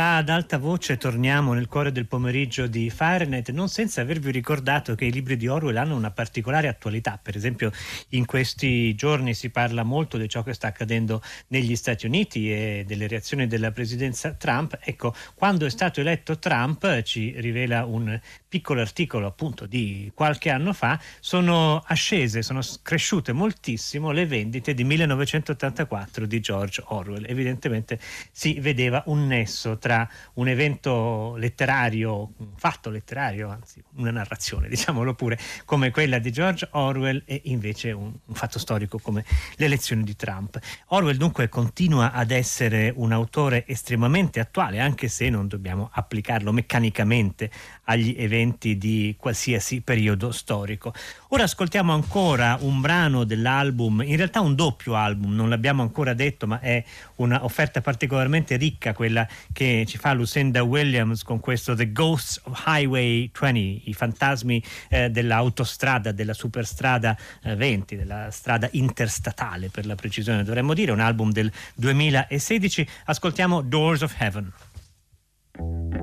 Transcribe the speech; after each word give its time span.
realtà 0.00 0.16
ad 0.16 0.28
alta 0.30 0.56
voce 0.56 0.96
torniamo 0.96 1.52
nel 1.52 1.66
cuore 1.66 1.92
del 1.92 2.06
pomeriggio 2.06 2.66
di 2.66 2.88
Fahrenheit, 2.88 3.50
non 3.50 3.68
senza 3.68 4.00
avervi 4.00 4.30
ricordato 4.30 4.94
che 4.94 5.04
i 5.04 5.12
libri 5.12 5.36
di 5.36 5.46
Orwell 5.46 5.76
hanno 5.76 5.94
una 5.94 6.10
particolare 6.10 6.68
attualità. 6.68 7.18
Per 7.22 7.36
esempio, 7.36 7.70
in 8.10 8.24
questi 8.24 8.94
giorni 8.94 9.34
si 9.34 9.50
parla 9.50 9.82
molto 9.82 10.16
di 10.16 10.28
ciò 10.28 10.42
che 10.42 10.54
sta 10.54 10.68
accadendo 10.68 11.20
negli 11.48 11.76
Stati 11.76 12.06
Uniti 12.06 12.50
e 12.50 12.84
delle 12.86 13.06
reazioni 13.06 13.46
della 13.46 13.72
presidenza 13.72 14.32
Trump. 14.32 14.78
Ecco, 14.82 15.14
quando 15.34 15.66
è 15.66 15.70
stato 15.70 16.00
eletto 16.00 16.38
Trump, 16.38 17.02
ci 17.02 17.34
rivela 17.36 17.84
un 17.84 18.18
piccolo 18.50 18.80
articolo 18.80 19.28
appunto 19.28 19.64
di 19.64 20.10
qualche 20.12 20.50
anno 20.50 20.72
fa, 20.72 21.00
sono 21.20 21.80
ascese, 21.86 22.42
sono 22.42 22.60
cresciute 22.82 23.32
moltissimo 23.32 24.10
le 24.10 24.26
vendite 24.26 24.74
di 24.74 24.82
1984 24.82 26.26
di 26.26 26.40
George 26.40 26.82
Orwell. 26.86 27.26
Evidentemente 27.28 28.00
si 28.32 28.58
vedeva 28.58 29.04
un 29.06 29.28
nesso 29.28 29.78
tra 29.78 30.06
un 30.34 30.48
evento 30.48 31.36
letterario, 31.36 32.32
un 32.38 32.56
fatto 32.56 32.90
letterario, 32.90 33.50
anzi 33.50 33.80
una 33.94 34.10
narrazione, 34.10 34.66
diciamolo 34.68 35.14
pure, 35.14 35.38
come 35.64 35.92
quella 35.92 36.18
di 36.18 36.32
George 36.32 36.66
Orwell 36.72 37.22
e 37.26 37.42
invece 37.44 37.92
un, 37.92 38.12
un 38.24 38.34
fatto 38.34 38.58
storico 38.58 38.98
come 38.98 39.24
l'elezione 39.58 40.02
di 40.02 40.16
Trump. 40.16 40.58
Orwell 40.88 41.16
dunque 41.16 41.48
continua 41.48 42.10
ad 42.10 42.32
essere 42.32 42.92
un 42.96 43.12
autore 43.12 43.64
estremamente 43.68 44.40
attuale, 44.40 44.80
anche 44.80 45.06
se 45.06 45.30
non 45.30 45.46
dobbiamo 45.46 45.88
applicarlo 45.92 46.50
meccanicamente 46.50 47.48
agli 47.84 48.16
eventi 48.18 48.38
di 48.48 49.14
qualsiasi 49.18 49.80
periodo 49.80 50.32
storico. 50.32 50.92
Ora 51.28 51.44
ascoltiamo 51.44 51.92
ancora 51.92 52.58
un 52.60 52.80
brano 52.80 53.24
dell'album, 53.24 54.02
in 54.04 54.16
realtà 54.16 54.40
un 54.40 54.54
doppio 54.54 54.94
album, 54.96 55.34
non 55.34 55.48
l'abbiamo 55.48 55.82
ancora 55.82 56.14
detto, 56.14 56.46
ma 56.46 56.60
è 56.60 56.82
un'offerta 57.16 57.80
particolarmente 57.80 58.56
ricca 58.56 58.92
quella 58.92 59.26
che 59.52 59.84
ci 59.86 59.98
fa 59.98 60.12
Lucinda 60.12 60.62
Williams 60.62 61.22
con 61.22 61.40
questo 61.40 61.74
The 61.74 61.92
Ghosts 61.92 62.40
of 62.44 62.62
Highway 62.66 63.30
20, 63.38 63.82
i 63.84 63.94
fantasmi 63.94 64.62
eh, 64.88 65.10
dell'autostrada, 65.10 66.12
della 66.12 66.34
superstrada 66.34 67.16
eh, 67.42 67.54
20, 67.54 67.96
della 67.96 68.30
strada 68.30 68.68
interstatale 68.72 69.68
per 69.68 69.86
la 69.86 69.94
precisione 69.94 70.44
dovremmo 70.44 70.74
dire, 70.74 70.92
un 70.92 71.00
album 71.00 71.32
del 71.32 71.50
2016. 71.74 72.86
Ascoltiamo 73.04 73.62
Doors 73.62 74.02
of 74.02 74.14
Heaven. 74.18 75.99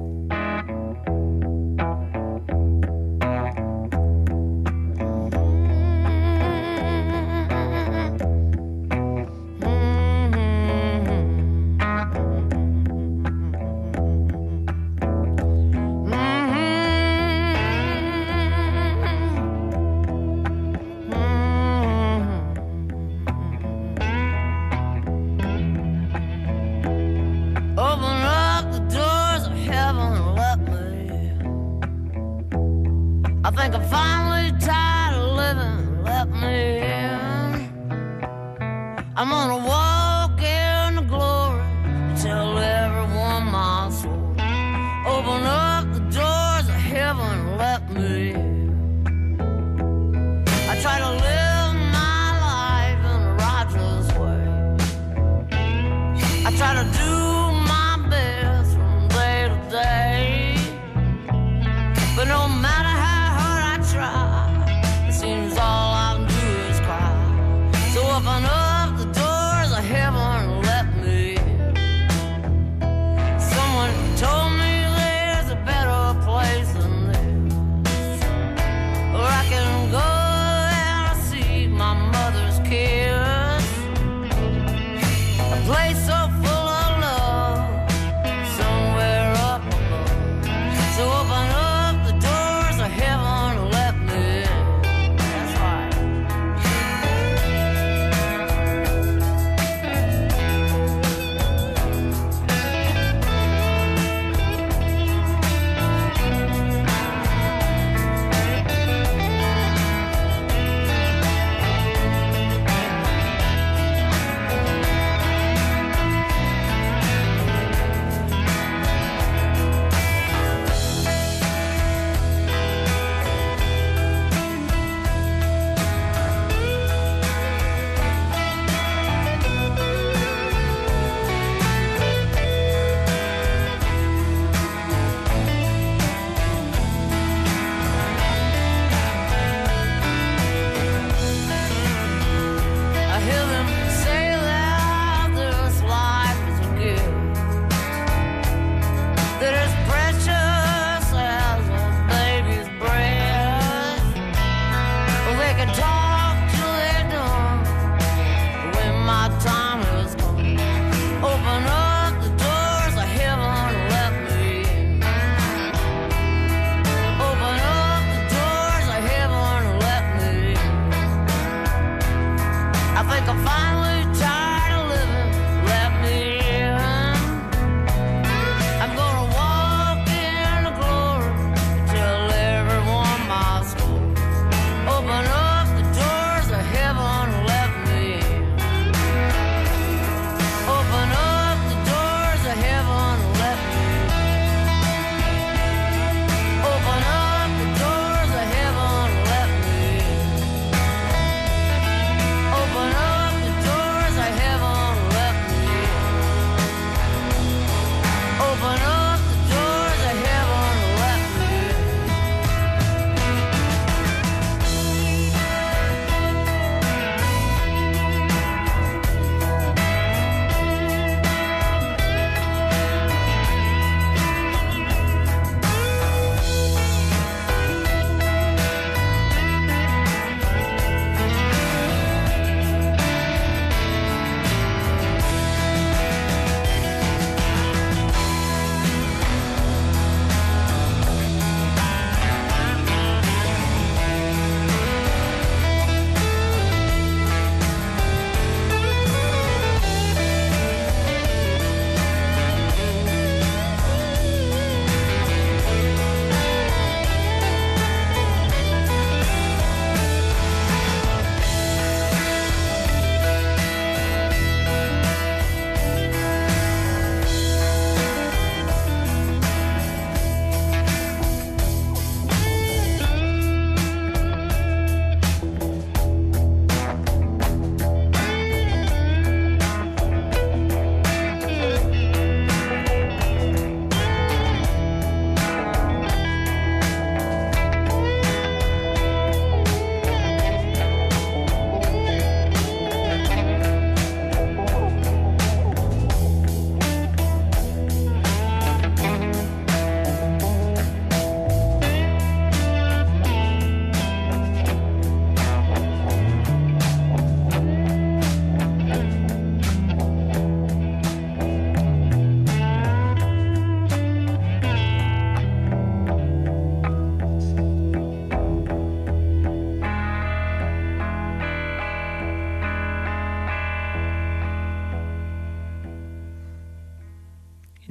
gotta 56.68 56.84
do 56.84 57.17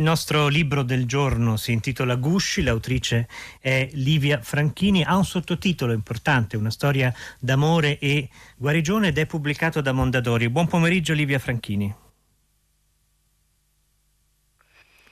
nostro 0.07 0.47
libro 0.47 0.85
del 0.85 1.05
giorno 1.05 1.57
si 1.57 1.73
intitola 1.73 2.15
Gusci, 2.15 2.63
l'autrice 2.63 3.27
è 3.61 3.89
Livia 3.95 4.41
Franchini, 4.41 5.03
ha 5.03 5.17
un 5.17 5.25
sottotitolo 5.25 5.93
importante, 5.93 6.57
una 6.57 6.71
storia 6.71 7.13
d'amore 7.41 7.99
e 7.99 8.29
guarigione 8.57 9.09
ed 9.09 9.19
è 9.19 9.27
pubblicato 9.27 9.81
da 9.81 9.91
Mondadori. 9.91 10.49
Buon 10.49 10.69
pomeriggio 10.69 11.13
Livia 11.13 11.41
Franchini. 11.41 11.93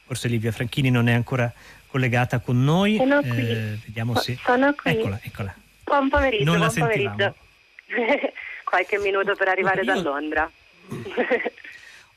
Forse 0.06 0.28
Livia 0.28 0.52
Franchini 0.52 0.90
non 0.90 1.08
è 1.08 1.12
ancora 1.12 1.52
collegata 1.88 2.38
con 2.38 2.62
noi. 2.62 2.96
Sono 2.96 3.20
qui. 3.22 3.48
Eh, 3.48 3.78
vediamo 3.84 4.14
se... 4.14 4.38
Sono 4.44 4.72
qui. 4.74 4.92
Eccola, 4.92 5.18
eccola. 5.20 5.54
Buon 5.82 6.08
pomeriggio, 6.08 6.44
non 6.44 6.58
buon 6.58 6.72
pomeriggio. 6.72 7.34
Qualche 8.62 8.98
minuto 8.98 9.34
per 9.34 9.48
arrivare 9.48 9.82
Io... 9.82 9.92
da 9.92 10.00
Londra. 10.00 10.48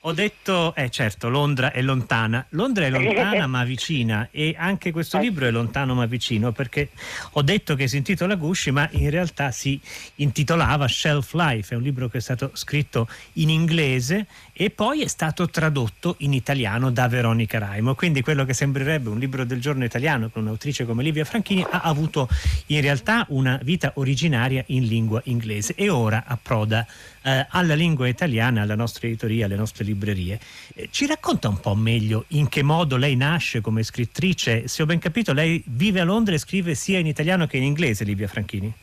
Ho 0.02 0.14
detto, 0.14 0.76
eh 0.76 0.90
certo, 0.90 1.28
Londra 1.28 1.72
è 1.72 1.82
lontana. 1.82 2.46
Londra 2.50 2.86
è 2.86 2.90
lontana 2.90 3.46
ma 3.48 3.64
vicina. 3.64 4.30
E 4.32 4.56
anche 4.58 4.92
questo 4.92 5.20
libro 5.20 5.46
è 5.46 5.52
lontano 5.52 5.96
ma 5.96 6.06
vicino 6.06 6.52
perché 6.52 6.90
ho 7.32 7.42
detto 7.42 7.76
che 7.76 7.88
si 7.88 7.98
intitola 7.98 8.36
Gusci 8.36 8.72
ma 8.72 8.88
in 8.92 9.10
realtà 9.10 9.52
si 9.52 9.80
intitolava 10.16 10.88
Shelf 10.88 11.34
Life, 11.34 11.74
è 11.74 11.78
un 11.78 11.84
libro 11.84 12.08
che 12.08 12.20
è 12.20 12.22
stato 12.22 12.52
scritto 12.54 13.08
in 13.34 13.50
inglese 13.50 14.28
e 14.60 14.72
poi 14.72 15.04
è 15.04 15.08
stato 15.08 15.48
tradotto 15.50 16.16
in 16.20 16.34
italiano 16.34 16.90
da 16.90 17.08
Veronica 17.08 17.60
Raimo. 17.60 17.94
Quindi 17.94 18.22
quello 18.22 18.44
che 18.44 18.56
sembrerebbe 18.56 19.10
un 19.10 19.20
libro 19.20 19.46
del 19.46 19.62
giorno 19.62 19.84
italiano 19.84 20.30
con 20.30 20.42
un'autrice 20.42 20.84
come 20.84 21.04
Livia 21.04 21.26
Franchini 21.26 21.64
ha 21.70 21.82
avuto 21.82 22.28
in 22.68 22.82
realtà 22.82 23.26
una 23.30 23.60
vita 23.62 23.92
originaria 23.96 24.64
in 24.68 24.86
lingua 24.86 25.22
inglese 25.26 25.76
e 25.76 25.90
ora 25.90 26.24
approda 26.26 26.88
eh, 27.22 27.46
alla 27.50 27.76
lingua 27.76 28.08
italiana, 28.08 28.64
alla 28.64 28.76
nostra 28.76 29.06
editoria, 29.06 29.46
alle 29.46 29.56
nostre 29.56 29.84
librerie. 29.84 30.40
Eh, 30.74 30.90
ci 30.90 31.06
racconta 31.06 31.50
un 31.50 31.60
po' 31.60 31.76
meglio 31.76 32.26
in 32.30 32.50
che 32.50 32.64
modo 32.64 32.98
lei 32.98 33.16
nasce 33.16 33.62
come 33.62 33.84
scrittrice? 33.84 34.68
Se 34.68 34.82
ho 34.82 34.88
ben 34.88 34.98
capito, 34.98 35.34
lei 35.34 35.62
vive 35.68 36.00
a 36.00 36.04
Londra 36.04 36.34
e 36.34 36.40
scrive 36.40 36.74
sia 36.74 36.98
in 36.98 37.06
italiano 37.06 37.46
che 37.46 37.58
in 37.58 37.64
inglese, 37.64 38.04
Livia 38.04 38.28
Franchini. 38.28 38.74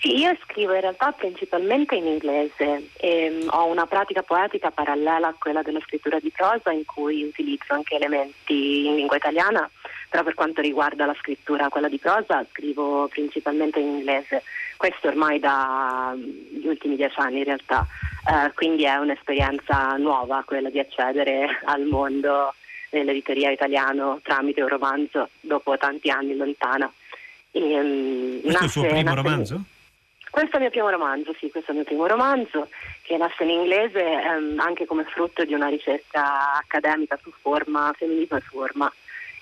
Sì, 0.00 0.16
io 0.18 0.34
scrivo 0.44 0.72
in 0.72 0.80
realtà 0.80 1.12
principalmente 1.12 1.94
in 1.94 2.06
inglese 2.06 2.88
e 2.96 3.44
ho 3.50 3.66
una 3.66 3.84
pratica 3.84 4.22
poetica 4.22 4.70
parallela 4.70 5.28
a 5.28 5.34
quella 5.38 5.60
della 5.60 5.80
scrittura 5.80 6.18
di 6.18 6.32
prosa 6.34 6.70
in 6.70 6.86
cui 6.86 7.22
utilizzo 7.22 7.74
anche 7.74 7.96
elementi 7.96 8.86
in 8.86 8.94
lingua 8.94 9.16
italiana, 9.16 9.70
però 10.08 10.22
per 10.22 10.32
quanto 10.32 10.62
riguarda 10.62 11.04
la 11.04 11.14
scrittura, 11.18 11.68
quella 11.68 11.90
di 11.90 11.98
prosa, 11.98 12.42
scrivo 12.50 13.08
principalmente 13.08 13.78
in 13.78 13.88
inglese. 13.88 14.42
Questo 14.78 15.08
ormai 15.08 15.38
dagli 15.38 16.66
ultimi 16.66 16.96
dieci 16.96 17.20
anni 17.20 17.40
in 17.40 17.44
realtà, 17.44 17.86
uh, 18.24 18.50
quindi 18.54 18.84
è 18.84 18.96
un'esperienza 18.96 19.96
nuova 19.98 20.42
quella 20.46 20.70
di 20.70 20.78
accedere 20.78 21.60
al 21.66 21.84
mondo 21.84 22.54
dell'editoria 22.88 23.50
italiano 23.50 24.18
tramite 24.22 24.62
un 24.62 24.68
romanzo 24.68 25.28
dopo 25.40 25.76
tanti 25.76 26.08
anni 26.08 26.34
lontana. 26.34 26.90
E, 27.50 27.60
um, 27.60 28.40
Questo 28.40 28.48
nasce, 28.48 28.62
è 28.62 28.64
il 28.64 28.70
suo 28.70 28.82
primo 28.82 29.02
nasce... 29.02 29.14
romanzo? 29.14 29.64
Questo 30.30 30.52
è 30.52 30.56
il 30.56 30.62
mio 30.62 30.70
primo 30.70 30.88
romanzo, 30.90 31.34
sì, 31.38 31.50
questo 31.50 31.72
è 31.72 31.74
il 31.74 31.80
mio 31.80 31.86
primo 31.86 32.06
romanzo 32.06 32.68
che 33.02 33.16
nasce 33.16 33.42
in 33.42 33.50
inglese 33.50 34.00
ehm, 34.00 34.60
anche 34.60 34.86
come 34.86 35.04
frutto 35.04 35.44
di 35.44 35.54
una 35.54 35.66
ricerca 35.66 36.54
accademica 36.54 37.18
su 37.20 37.32
forma, 37.40 37.92
femminismo 37.96 38.36
e 38.36 38.40
forma. 38.40 38.92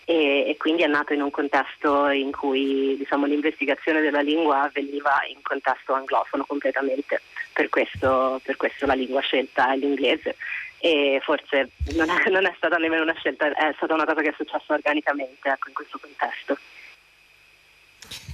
E, 0.06 0.48
e, 0.48 0.56
quindi 0.56 0.84
è 0.84 0.86
nato 0.86 1.12
in 1.12 1.20
un 1.20 1.30
contesto 1.30 2.08
in 2.08 2.32
cui 2.32 2.96
diciamo, 2.96 3.26
l'investigazione 3.26 4.00
della 4.00 4.22
lingua 4.22 4.62
avveniva 4.62 5.20
in 5.28 5.42
contesto 5.42 5.92
anglofono 5.92 6.46
completamente, 6.46 7.20
per 7.52 7.68
questo, 7.68 8.40
per 8.42 8.56
questo 8.56 8.86
la 8.86 8.94
lingua 8.94 9.20
scelta 9.20 9.70
è 9.70 9.76
l'inglese. 9.76 10.36
E 10.78 11.20
forse 11.22 11.72
non 11.96 12.08
è, 12.08 12.30
non 12.30 12.46
è, 12.46 12.54
stata 12.56 12.76
nemmeno 12.76 13.02
una 13.02 13.14
scelta, 13.14 13.52
è 13.52 13.74
stata 13.76 13.92
una 13.92 14.06
cosa 14.06 14.22
che 14.22 14.30
è 14.30 14.34
successa 14.34 14.72
organicamente 14.72 15.50
ecco, 15.50 15.68
in 15.68 15.74
questo 15.74 15.98
contesto. 15.98 16.56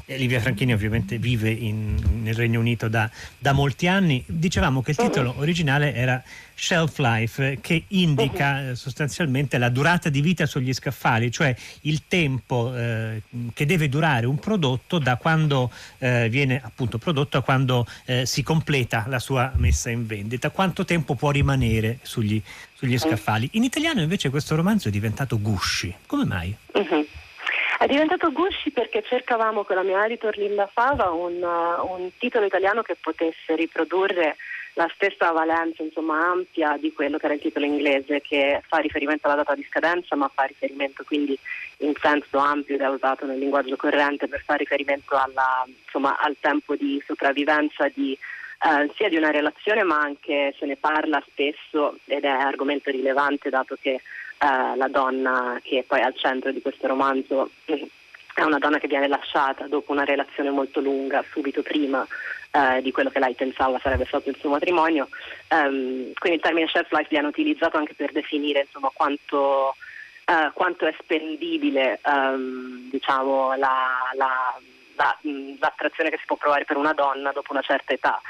Livia 0.07 0.38
Franchini 0.40 0.75
ovviamente 0.75 1.19
vive 1.19 1.50
in, 1.50 1.97
nel 2.23 2.35
Regno 2.35 2.61
Unito 2.61 2.88
da, 2.88 3.11
da, 3.38 3.52
molti 3.52 3.87
anni. 3.87 4.23
Dicevamo 4.26 4.83
che 4.83 4.90
il 4.90 4.97
titolo 4.99 5.35
originale 5.38 5.95
era 5.95 6.23
Shelf 6.54 6.99
Life, 6.99 7.59
che 7.62 7.85
indica 7.88 8.61
uh-huh. 8.61 8.75
sostanzialmente 8.75 9.57
la 9.57 9.71
durata 9.71 10.11
di 10.11 10.21
vita 10.21 10.45
sugli 10.45 10.73
scaffali, 10.75 11.31
cioè 11.31 11.54
il 11.83 12.02
tempo 12.07 12.75
eh, 12.76 13.23
che 13.54 13.64
deve 13.64 13.88
durare 13.88 14.26
un 14.26 14.38
prodotto 14.38 14.99
da 14.99 15.16
quando 15.16 15.71
eh, 15.99 16.28
viene 16.28 16.61
appunto 16.62 16.99
prodotto 16.99 17.38
a 17.38 17.43
quando 17.43 17.87
eh, 18.04 18.26
si 18.26 18.43
completa 18.43 19.07
la 19.09 19.19
sua 19.19 19.52
messa 19.57 19.88
in 19.88 20.07
vendita. 20.07 20.50
Quanto 20.50 20.85
tempo 20.85 21.14
può 21.14 21.31
rimanere 21.31 21.99
sugli, 22.02 22.40
sugli 22.75 22.99
scaffali? 22.99 23.49
In 23.52 23.64
italiano 23.64 24.02
invece 24.02 24.28
questo 24.28 24.54
romanzo 24.54 24.88
è 24.88 24.90
diventato 24.90 25.40
Gusci. 25.40 25.95
Come 26.07 26.25
mai? 26.26 26.54
Uh-huh. 26.75 27.07
È 27.85 27.87
diventato 27.87 28.33
Gusci 28.33 28.71
perché 28.71 29.03
cercavamo 29.03 29.62
con 29.64 29.76
la 29.76 29.83
mia 29.83 30.03
editor 30.07 30.35
Linda 30.38 30.67
Fava 30.73 31.11
un, 31.11 31.43
uh, 31.43 31.85
un 31.93 32.09
titolo 32.17 32.47
italiano 32.47 32.81
che 32.81 32.97
potesse 32.99 33.55
riprodurre 33.55 34.37
la 34.73 34.91
stessa 34.95 35.33
valenza 35.33 35.83
insomma, 35.83 36.31
ampia 36.31 36.79
di 36.81 36.95
quello 36.95 37.19
che 37.19 37.26
era 37.26 37.35
il 37.35 37.43
titolo 37.43 37.67
inglese 37.67 38.23
che 38.23 38.62
fa 38.67 38.79
riferimento 38.79 39.26
alla 39.26 39.37
data 39.37 39.55
di 39.55 39.67
scadenza 39.69 40.17
ma 40.17 40.31
fa 40.33 40.45
riferimento 40.45 41.05
quindi 41.05 41.38
in 41.81 41.93
senso 42.00 42.38
ampio 42.38 42.75
ed 42.75 42.81
è 42.81 42.88
usato 42.88 43.26
nel 43.26 43.38
linguaggio 43.38 43.76
corrente 43.76 44.29
per 44.29 44.43
fare 44.47 44.61
riferimento 44.61 45.14
alla, 45.14 45.67
insomma, 45.67 46.17
al 46.19 46.37
tempo 46.41 46.76
di 46.76 47.03
sopravvivenza 47.07 47.87
di, 47.93 48.14
eh, 48.14 48.91
sia 48.97 49.11
di 49.11 49.17
una 49.17 49.31
relazione 49.31 49.83
ma 49.83 49.99
anche 49.99 50.55
se 50.59 50.64
ne 50.64 50.76
parla 50.76 51.23
spesso 51.29 51.99
ed 52.07 52.25
è 52.25 52.29
argomento 52.29 52.91
rilevante 52.91 53.50
dato 53.50 53.76
che 53.79 54.00
eh, 54.38 54.76
la 54.76 54.88
donna 54.88 55.61
che 55.62 55.85
poi 55.87 56.00
è 56.00 56.05
al 56.05 56.17
centro 56.17 56.50
di 56.53 56.61
questo 56.61 56.87
romanzo 56.87 57.50
è 58.35 58.43
una 58.43 58.59
donna 58.59 58.79
che 58.79 58.88
viene 58.88 59.07
lasciata 59.07 59.69
dopo 59.69 59.93
una 59.93 60.05
relazione 60.05 60.50
molto 60.50 60.81
lunga, 60.81 61.25
subito 61.31 61.62
prima 61.62 62.05
eh, 62.50 62.83
di 62.83 62.91
quello 62.91 63.11
che 63.11 63.21
lei 63.21 63.35
pensava 63.35 63.79
sarebbe 63.79 64.07
stato 64.07 64.29
il 64.29 64.37
suo 64.38 64.50
matrimonio. 64.50 65.09
Um, 65.50 66.12
quindi 66.14 66.38
il 66.38 66.41
termine 66.41 66.67
shelf 66.67 66.91
life 66.91 67.09
viene 67.09 67.29
utilizzato 67.29 67.76
anche 67.76 67.95
per 67.95 68.11
definire 68.11 68.62
insomma, 68.62 68.91
quanto, 68.93 69.76
uh, 70.26 70.53
quanto, 70.53 70.85
è 70.87 70.95
spendibile 71.00 72.00
um, 72.05 72.91
diciamo, 72.91 73.55
la, 73.55 74.11
la, 74.14 74.59
la, 74.97 75.19
l'attrazione 75.61 76.11
che 76.11 76.19
si 76.19 76.26
può 76.26 76.37
provare 76.37 76.64
per 76.64 76.76
una 76.76 76.93
donna 76.93 77.31
dopo 77.31 77.53
una 77.53 77.62
certa 77.62 77.93
età. 77.93 78.21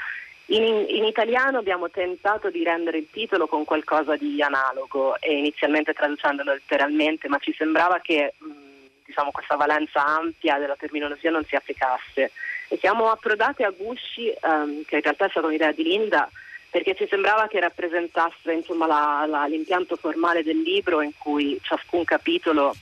In, 0.47 0.85
in, 0.89 1.05
italiano 1.05 1.57
abbiamo 1.57 1.89
tentato 1.89 2.51
di 2.51 2.63
rendere 2.63 2.99
il 2.99 3.07
titolo 3.11 3.47
con 3.47 3.63
qualcosa 3.63 4.15
di 4.15 4.41
analogo 4.43 5.15
inizialmente 5.21 5.93
traducendolo 5.93 6.53
letteralmente, 6.53 7.27
ma 7.27 7.39
ci 7.39 7.53
sembrava 7.57 7.99
che 7.99 8.33
mh, 8.37 8.51
diciamo, 9.05 9.31
questa 9.31 9.55
valenza 9.55 10.05
ampia 10.05 10.59
della 10.59 10.75
terminologia 10.75 11.31
non 11.31 11.45
si 11.45 11.55
applicasse. 11.55 12.31
E 12.67 12.77
siamo 12.77 13.09
approdati 13.09 13.63
a 13.63 13.71
Gusci, 13.71 14.31
um, 14.41 14.83
che 14.85 14.95
in 14.95 15.01
realtà 15.01 15.25
è 15.25 15.29
stata 15.29 15.47
un'idea 15.47 15.71
di 15.71 15.83
Linda, 15.83 16.29
perché 16.69 16.95
ci 16.95 17.07
sembrava 17.07 17.47
che 17.47 17.59
rappresentasse 17.59 18.51
insomma, 18.51 18.85
la, 18.85 19.25
la, 19.27 19.45
l'impianto 19.45 19.95
formale 19.95 20.43
del 20.43 20.59
libro 20.59 21.01
in 21.01 21.11
cui 21.17 21.57
ciascun 21.61 22.03
capitolo 22.03 22.75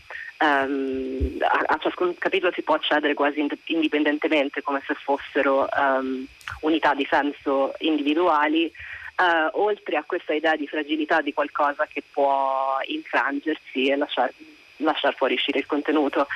um, 0.44 1.38
a, 1.40 1.74
a, 1.74 1.78
ciascun 1.80 2.18
capitolo 2.18 2.52
si 2.54 2.62
può 2.62 2.76
accedere 2.76 3.14
quasi 3.14 3.46
indipendentemente 3.66 4.62
come 4.62 4.82
se 4.86 4.94
fossero 4.96 5.68
um, 5.76 6.26
unità 6.62 6.94
di 6.94 7.08
senso 7.10 7.74
individuali 7.80 8.72
uh, 9.18 9.60
oltre 9.60 9.98
a 9.98 10.04
questa 10.04 10.34
idea 10.34 10.56
di 10.56 10.68
fragilità 10.68 11.22
di 11.22 11.34
qualcosa 11.34 11.88
che 11.92 12.04
può 12.12 12.78
infrangersi 12.86 13.88
e 13.88 13.96
lasciare 13.96 14.34
lasciar 14.78 15.16
fuori 15.16 15.36
uscire 15.36 15.60
il 15.60 15.66
contenuto. 15.66 16.28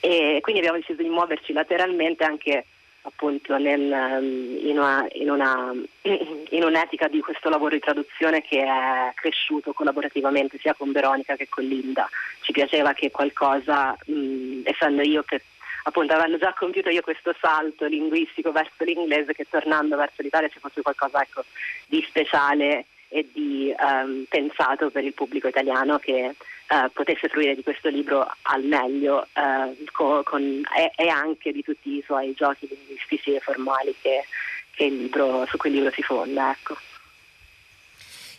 E 0.00 0.38
quindi 0.40 0.60
abbiamo 0.60 0.78
deciso 0.78 1.02
di 1.02 1.08
muoverci 1.08 1.52
lateralmente 1.52 2.24
anche 2.24 2.66
appunto 3.06 3.56
nel, 3.56 3.90
ehm, 3.92 4.58
in, 4.62 4.78
una, 4.78 5.06
in, 5.12 5.30
una, 5.30 5.72
in, 6.02 6.64
un'etica 6.64 7.08
di 7.08 7.20
questo 7.20 7.48
lavoro 7.48 7.74
di 7.74 7.80
traduzione 7.80 8.42
che 8.42 8.62
è 8.62 9.12
cresciuto 9.14 9.72
collaborativamente 9.72 10.58
sia 10.58 10.74
con 10.74 10.92
Veronica 10.92 11.36
che 11.36 11.48
con 11.48 11.64
Linda. 11.64 12.08
Ci 12.40 12.52
piaceva 12.52 12.92
che 12.92 13.10
qualcosa, 13.10 13.96
mh, 14.06 14.62
essendo 14.64 15.02
io 15.02 15.22
che 15.22 15.42
appunto 15.84 16.14
avendo 16.14 16.36
già 16.36 16.52
compiuto 16.52 16.90
io 16.90 17.00
questo 17.00 17.32
salto 17.40 17.86
linguistico 17.86 18.50
verso 18.50 18.82
l'inglese, 18.84 19.32
che 19.32 19.46
tornando 19.48 19.96
verso 19.96 20.20
l'Italia 20.22 20.48
ci 20.48 20.58
fosse 20.58 20.82
qualcosa 20.82 21.22
ecco, 21.22 21.44
di 21.86 22.04
speciale 22.08 22.86
e 23.08 23.28
di 23.32 23.74
um, 23.78 24.24
pensato 24.28 24.90
per 24.90 25.04
il 25.04 25.12
pubblico 25.12 25.48
italiano 25.48 25.98
che 25.98 26.34
uh, 26.68 26.90
potesse 26.92 27.28
fruire 27.28 27.54
di 27.54 27.62
questo 27.62 27.88
libro 27.88 28.26
al 28.42 28.64
meglio 28.64 29.26
uh, 29.34 29.84
con, 29.92 30.22
con, 30.24 30.62
e, 30.76 30.92
e, 30.96 31.08
anche 31.08 31.52
di 31.52 31.62
tutti 31.62 31.96
i 31.96 32.02
suoi 32.04 32.34
giochi 32.34 32.68
linguistici 32.68 33.34
e 33.34 33.40
formali 33.40 33.94
che, 34.00 34.24
che 34.72 34.88
libro, 34.88 35.46
su 35.46 35.56
cui 35.56 35.70
il 35.70 35.76
libro 35.76 35.92
si 35.92 36.02
fonda. 36.02 36.50
Ecco. 36.50 36.76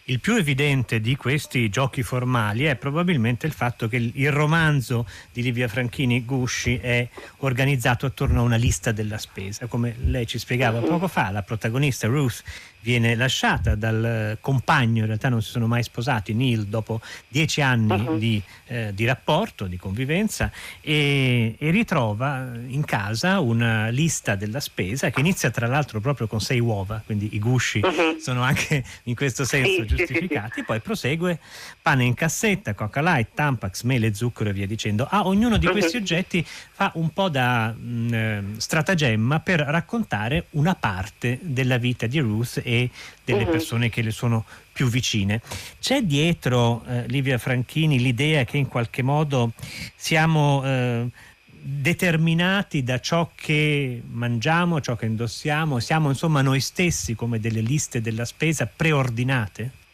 Il 0.10 0.22
più 0.22 0.38
evidente 0.38 1.02
di 1.02 1.18
questi 1.18 1.68
giochi 1.68 2.02
formali 2.02 2.64
è 2.64 2.78
probabilmente 2.78 3.46
il 3.46 3.52
fatto 3.52 3.90
che 3.90 3.98
il 3.98 4.32
romanzo 4.32 5.06
di 5.34 5.42
Livia 5.42 5.68
Franchini 5.68 6.24
Gusci 6.24 6.78
è 6.78 7.06
organizzato 7.40 8.06
attorno 8.06 8.40
a 8.40 8.44
una 8.44 8.56
lista 8.56 8.94
della 8.94 9.18
spesa. 9.18 9.66
Come 9.66 9.98
lei 10.06 10.26
ci 10.26 10.40
spiegava 10.40 10.80
poco 10.80 11.10
fa, 11.10 11.30
la 11.30 11.42
protagonista 11.42 12.08
Ruth 12.08 12.42
viene 12.82 13.16
lasciata 13.16 13.76
dal 13.76 14.38
compagno, 14.40 15.00
in 15.00 15.08
realtà 15.08 15.30
non 15.30 15.42
si 15.42 15.50
sono 15.50 15.68
mai 15.68 15.84
sposati, 15.84 16.34
Neil, 16.34 16.68
dopo 16.68 17.02
dieci 17.28 17.62
anni 17.62 17.92
uh-huh. 17.92 18.18
di, 18.18 18.42
eh, 18.68 18.92
di, 18.94 19.06
rapporto, 19.06 19.66
di 19.66 19.78
convivenza, 19.78 20.52
e, 20.82 21.56
e, 21.58 21.70
ritrova 21.70 22.50
in 22.68 22.86
casa 22.86 23.40
una 23.40 23.90
lista 23.90 24.36
della 24.36 24.60
spesa 24.60 25.10
che 25.10 25.20
inizia 25.20 25.50
tra 25.50 25.68
l'altro 25.68 26.00
proprio 26.00 26.28
con 26.28 26.40
sei 26.40 26.60
uova, 26.60 27.02
quindi 27.06 27.30
i 27.34 27.40
gusci 27.40 27.82
uh-huh. 27.84 28.20
sono 28.20 28.42
anche 28.42 28.84
in 29.04 29.16
questo 29.16 29.44
senso 29.44 29.82
sì, 29.82 29.86
giustificati, 29.86 30.52
sì, 30.54 30.60
sì. 30.60 30.64
poi 30.64 30.80
prosegue 30.80 31.40
pane 31.82 32.04
in 32.06 32.14
cassetta, 32.14 32.74
coca 32.74 33.02
light, 33.02 33.30
tampax, 33.34 33.84
mele, 33.84 34.14
zucchero 34.14 34.50
e 34.50 34.54
via 34.54 34.68
dicendo. 34.68 35.04
A 35.04 35.18
ah, 35.18 35.28
ognuno 35.28 35.58
di 35.58 35.66
uh-huh. 35.66 35.72
questi 35.72 35.98
oggetti 35.98 36.46
fa 36.46 36.92
un 36.96 37.10
po' 37.12 37.30
da 37.30 37.74
mh, 37.74 37.86
mm, 37.88 38.14
eh, 38.14 38.44
stratagemma 38.58 39.40
per 39.40 39.60
raccontare 39.60 40.46
una 40.52 40.76
parte 40.76 41.40
della 41.42 41.78
vita 41.78 42.08
di 42.08 42.20
Ruth 42.20 42.62
e 42.68 42.90
delle 43.24 43.44
uh-huh. 43.44 43.52
persone 43.52 43.90
che 43.90 44.02
le 44.02 44.12
sono 44.12 44.44
più 44.74 44.88
vicine. 44.90 45.42
C'è 45.80 46.02
dietro 46.02 46.84
eh, 46.86 47.08
Livia 47.08 47.38
Franchini 47.38 48.00
l'idea 48.00 48.44
che 48.44 48.58
in 48.58 48.68
qualche 48.68 49.02
modo 49.02 49.54
siamo 49.96 50.62
eh, 50.66 51.08
determinati 51.50 52.84
da 52.84 53.00
ciò 53.00 53.32
che 53.34 54.02
mangiamo, 54.06 54.82
ciò 54.82 54.96
che 54.96 55.06
indossiamo, 55.06 55.80
siamo 55.80 56.10
insomma 56.10 56.42
noi 56.42 56.60
stessi 56.60 57.16
come 57.16 57.40
delle 57.40 57.62
liste 57.62 58.02
della 58.02 58.26
spesa 58.26 58.68
preordinate? 58.68 59.86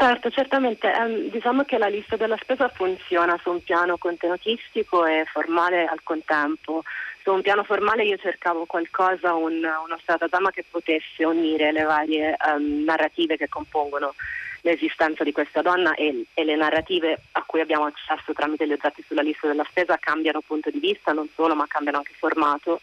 Certo, 0.00 0.30
certamente. 0.30 0.90
Um, 0.98 1.28
diciamo 1.28 1.64
che 1.64 1.76
la 1.76 1.88
lista 1.88 2.16
della 2.16 2.38
spesa 2.40 2.70
funziona 2.70 3.38
su 3.42 3.50
un 3.50 3.62
piano 3.62 3.98
contenutistico 3.98 5.04
e 5.04 5.26
formale 5.30 5.84
al 5.84 6.02
contempo 6.02 6.84
su 7.22 7.30
un 7.30 7.42
piano 7.42 7.64
formale 7.64 8.04
io 8.04 8.16
cercavo 8.16 8.64
qualcosa, 8.64 9.34
un, 9.34 9.56
uno 9.56 9.98
stratagemma 10.00 10.52
che 10.52 10.64
potesse 10.70 11.22
unire 11.22 11.70
le 11.70 11.82
varie 11.82 12.34
um, 12.46 12.82
narrative 12.82 13.36
che 13.36 13.50
compongono 13.50 14.14
l'esistenza 14.62 15.22
di 15.22 15.32
questa 15.32 15.60
donna 15.60 15.92
e, 15.92 16.24
e, 16.32 16.44
le 16.44 16.56
narrative 16.56 17.20
a 17.32 17.42
cui 17.44 17.60
abbiamo 17.60 17.84
accesso 17.84 18.32
tramite 18.32 18.66
gli 18.66 18.72
oggetti 18.72 19.04
sulla 19.06 19.20
lista 19.20 19.48
della 19.48 19.66
spesa 19.68 19.98
cambiano 19.98 20.40
punto 20.40 20.70
di 20.70 20.78
vista, 20.78 21.12
non 21.12 21.28
solo, 21.34 21.54
ma 21.54 21.66
cambiano 21.68 21.98
anche 21.98 22.14
formato, 22.16 22.80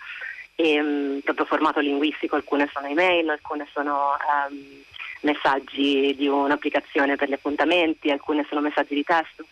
e, 0.53 0.79
um, 0.79 1.19
proprio 1.23 1.47
formato 1.47 1.79
linguistico, 1.79 2.35
alcune 2.35 2.69
sono 2.71 2.85
email, 2.85 3.27
alcune 3.29 3.67
sono 3.73 4.15
um, 4.47 4.83
messaggi 5.21 6.15
di 6.15 6.27
un'applicazione 6.27 7.15
per 7.15 7.29
gli 7.29 7.33
appuntamenti, 7.33 8.11
alcune 8.11 8.45
sono 8.47 8.61
messaggi 8.61 8.95
di 8.95 9.03
testo. 9.03 9.45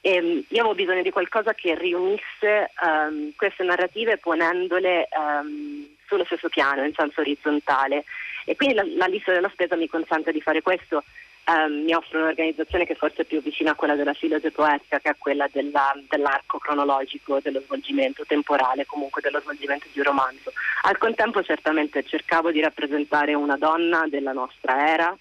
E 0.00 0.14
ehm, 0.14 0.44
io 0.48 0.60
avevo 0.60 0.74
bisogno 0.74 1.02
di 1.02 1.10
qualcosa 1.10 1.54
che 1.54 1.76
riunisse 1.76 2.72
um, 2.82 3.32
queste 3.36 3.62
narrative 3.62 4.18
ponendole 4.18 5.08
um, 5.16 5.86
sullo 6.06 6.24
stesso 6.24 6.48
piano, 6.48 6.84
in 6.84 6.92
senso 6.94 7.20
orizzontale. 7.20 8.04
E 8.44 8.56
quindi 8.56 8.74
la, 8.74 8.84
la 8.84 9.06
lista 9.06 9.32
della 9.32 9.50
spesa 9.50 9.76
mi 9.76 9.88
consente 9.88 10.32
di 10.32 10.40
fare 10.40 10.60
questo. 10.60 11.04
Um, 11.44 11.82
mi 11.82 11.92
offre 11.92 12.18
un'organizzazione 12.18 12.86
che 12.86 12.94
forse 12.94 13.22
è 13.22 13.24
più 13.24 13.42
vicina 13.42 13.72
a 13.72 13.74
quella 13.74 13.96
della 13.96 14.14
filologia 14.14 14.52
poetica 14.52 15.00
che 15.00 15.08
a 15.08 15.16
quella 15.18 15.48
della, 15.50 15.92
dell'arco 16.08 16.58
cronologico 16.58 17.40
dello 17.42 17.60
svolgimento 17.60 18.24
temporale, 18.24 18.86
comunque 18.86 19.20
dello 19.20 19.40
svolgimento 19.40 19.88
di 19.92 19.98
un 19.98 20.04
romanzo. 20.04 20.52
Al 20.82 20.98
contempo 20.98 21.42
certamente 21.42 22.04
cercavo 22.04 22.52
di 22.52 22.60
rappresentare 22.60 23.34
una 23.34 23.56
donna 23.56 24.06
della 24.08 24.32
nostra 24.32 24.88
era, 24.88 25.16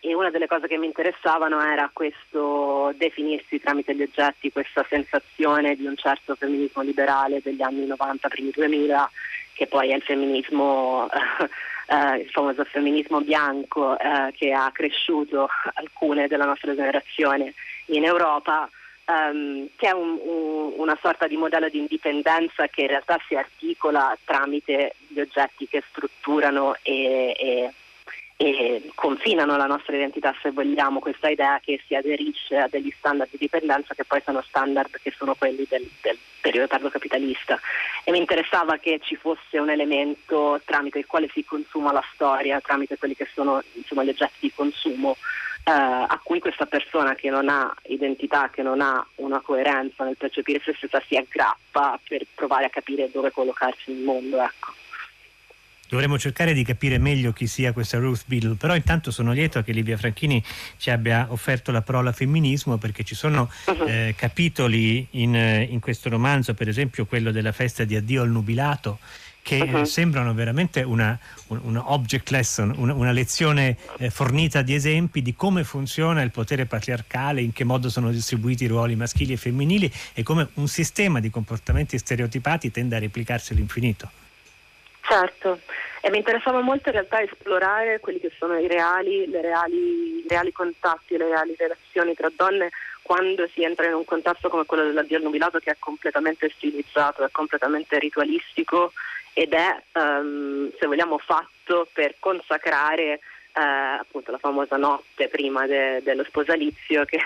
e 0.00 0.14
una 0.14 0.30
delle 0.30 0.46
cose 0.46 0.68
che 0.68 0.78
mi 0.78 0.86
interessavano 0.86 1.60
era 1.60 1.90
questo 1.92 2.92
definirsi 2.96 3.60
tramite 3.60 3.94
gli 3.94 4.02
oggetti, 4.02 4.52
questa 4.52 4.84
sensazione 4.88 5.74
di 5.74 5.86
un 5.86 5.96
certo 5.96 6.36
femminismo 6.36 6.82
liberale 6.82 7.40
degli 7.42 7.62
anni 7.62 7.86
90, 7.86 8.28
primi 8.28 8.50
2000, 8.50 9.10
che 9.52 9.66
poi 9.66 9.90
è 9.90 9.96
il 9.96 10.02
femminismo, 10.02 11.08
eh, 11.86 12.16
il 12.18 12.30
famoso 12.30 12.64
femminismo 12.64 13.20
bianco 13.20 13.98
eh, 13.98 14.32
che 14.36 14.52
ha 14.52 14.70
cresciuto 14.72 15.48
alcune 15.74 16.28
della 16.28 16.44
nostra 16.44 16.74
generazione 16.74 17.54
in 17.86 18.04
Europa. 18.04 18.68
Um, 19.08 19.68
che 19.76 19.86
è 19.86 19.92
un, 19.92 20.18
un, 20.20 20.72
una 20.78 20.98
sorta 21.00 21.28
di 21.28 21.36
modello 21.36 21.68
di 21.68 21.78
indipendenza 21.78 22.66
che 22.66 22.80
in 22.80 22.88
realtà 22.88 23.16
si 23.28 23.36
articola 23.36 24.18
tramite 24.24 24.96
gli 25.06 25.20
oggetti 25.20 25.68
che 25.68 25.84
strutturano 25.88 26.74
e, 26.82 27.32
e 27.38 27.72
e 28.38 28.90
confinano 28.94 29.56
la 29.56 29.64
nostra 29.64 29.96
identità 29.96 30.34
se 30.42 30.50
vogliamo 30.50 30.98
questa 30.98 31.30
idea 31.30 31.58
che 31.58 31.80
si 31.86 31.94
aderisce 31.94 32.56
a 32.56 32.68
degli 32.68 32.92
standard 32.98 33.30
di 33.30 33.38
dipendenza 33.38 33.94
che 33.94 34.04
poi 34.04 34.20
sono 34.22 34.42
standard 34.42 34.90
che 35.00 35.12
sono 35.16 35.34
quelli 35.34 35.66
del, 35.66 35.88
del 36.02 36.18
periodo 36.42 36.66
tardo 36.66 36.90
capitalista 36.90 37.58
e 38.04 38.10
mi 38.10 38.18
interessava 38.18 38.76
che 38.76 39.00
ci 39.02 39.16
fosse 39.16 39.58
un 39.58 39.70
elemento 39.70 40.60
tramite 40.66 40.98
il 40.98 41.06
quale 41.06 41.30
si 41.32 41.44
consuma 41.44 41.92
la 41.92 42.04
storia, 42.12 42.60
tramite 42.60 42.98
quelli 42.98 43.16
che 43.16 43.28
sono 43.32 43.62
insomma, 43.72 44.04
gli 44.04 44.10
oggetti 44.10 44.36
di 44.40 44.52
consumo 44.54 45.16
eh, 45.64 45.72
a 45.72 46.20
cui 46.22 46.38
questa 46.38 46.66
persona 46.66 47.14
che 47.14 47.30
non 47.30 47.48
ha 47.48 47.74
identità, 47.86 48.50
che 48.50 48.62
non 48.62 48.80
ha 48.80 49.04
una 49.16 49.40
coerenza 49.40 50.04
nel 50.04 50.16
percepire 50.16 50.60
se 50.62 50.74
stessa 50.76 51.02
si 51.08 51.16
aggrappa 51.16 51.98
per 52.06 52.26
provare 52.34 52.66
a 52.66 52.70
capire 52.70 53.10
dove 53.10 53.32
collocarsi 53.32 53.92
nel 53.92 54.02
mondo. 54.02 54.40
Ecco. 54.40 54.85
Dovremmo 55.88 56.18
cercare 56.18 56.52
di 56.52 56.64
capire 56.64 56.98
meglio 56.98 57.32
chi 57.32 57.46
sia 57.46 57.72
questa 57.72 57.98
Ruth 57.98 58.24
Beadle, 58.26 58.54
però 58.54 58.74
intanto 58.74 59.12
sono 59.12 59.32
lieto 59.32 59.62
che 59.62 59.72
Livia 59.72 59.96
Franchini 59.96 60.42
ci 60.78 60.90
abbia 60.90 61.26
offerto 61.30 61.70
la 61.70 61.82
parola 61.82 62.10
femminismo 62.10 62.76
perché 62.76 63.04
ci 63.04 63.14
sono 63.14 63.48
uh-huh. 63.66 63.86
eh, 63.86 64.14
capitoli 64.16 65.06
in, 65.10 65.36
eh, 65.36 65.62
in, 65.62 65.78
questo 65.78 66.08
romanzo, 66.08 66.54
per 66.54 66.68
esempio 66.68 67.06
quello 67.06 67.30
della 67.30 67.52
festa 67.52 67.84
di 67.84 67.94
addio 67.94 68.22
al 68.22 68.30
nubilato, 68.30 68.98
che 69.42 69.60
uh-huh. 69.60 69.84
sembrano 69.84 70.34
veramente 70.34 70.82
una, 70.82 71.16
una 71.46 71.92
object 71.92 72.30
lesson, 72.30 72.74
una, 72.78 72.92
una 72.92 73.12
lezione 73.12 73.76
eh, 73.98 74.10
fornita 74.10 74.62
di 74.62 74.74
esempi 74.74 75.22
di 75.22 75.36
come 75.36 75.62
funziona 75.62 76.20
il 76.22 76.32
potere 76.32 76.66
patriarcale, 76.66 77.42
in 77.42 77.52
che 77.52 77.62
modo 77.62 77.88
sono 77.88 78.10
distribuiti 78.10 78.64
i 78.64 78.66
ruoli 78.66 78.96
maschili 78.96 79.34
e 79.34 79.36
femminili 79.36 79.88
e 80.14 80.24
come 80.24 80.48
un 80.54 80.66
sistema 80.66 81.20
di 81.20 81.30
comportamenti 81.30 81.96
stereotipati 81.96 82.72
tende 82.72 82.96
a 82.96 82.98
replicarsi 82.98 83.52
all'infinito. 83.52 84.10
Certo, 85.08 85.60
e 86.00 86.10
mi 86.10 86.18
interessava 86.18 86.60
molto 86.60 86.88
in 86.88 86.94
realtà 86.94 87.22
esplorare 87.22 88.00
quelli 88.00 88.18
che 88.18 88.32
sono 88.36 88.58
i 88.58 88.66
reali, 88.66 89.30
reali, 89.30 90.24
i 90.24 90.24
reali 90.28 90.50
contatti, 90.50 91.16
le 91.16 91.28
reali 91.28 91.54
relazioni 91.56 92.14
tra 92.14 92.30
donne 92.34 92.70
quando 93.02 93.46
si 93.54 93.62
entra 93.62 93.86
in 93.86 93.94
un 93.94 94.04
contesto 94.04 94.48
come 94.48 94.66
quello 94.66 94.82
dell'addio 94.82 95.18
al 95.18 95.22
nubilato 95.22 95.60
che 95.60 95.70
è 95.70 95.76
completamente 95.78 96.50
stilizzato, 96.56 97.24
è 97.24 97.30
completamente 97.30 98.00
ritualistico 98.00 98.92
ed 99.32 99.52
è, 99.52 99.80
um, 99.92 100.70
se 100.76 100.86
vogliamo, 100.86 101.18
fatto 101.18 101.86
per 101.92 102.16
consacrare 102.18 103.20
eh, 103.56 103.60
appunto 103.98 104.32
la 104.32 104.38
famosa 104.38 104.76
notte 104.76 105.28
prima 105.28 105.66
de- 105.66 106.02
dello 106.02 106.24
sposalizio 106.24 107.04
che, 107.04 107.20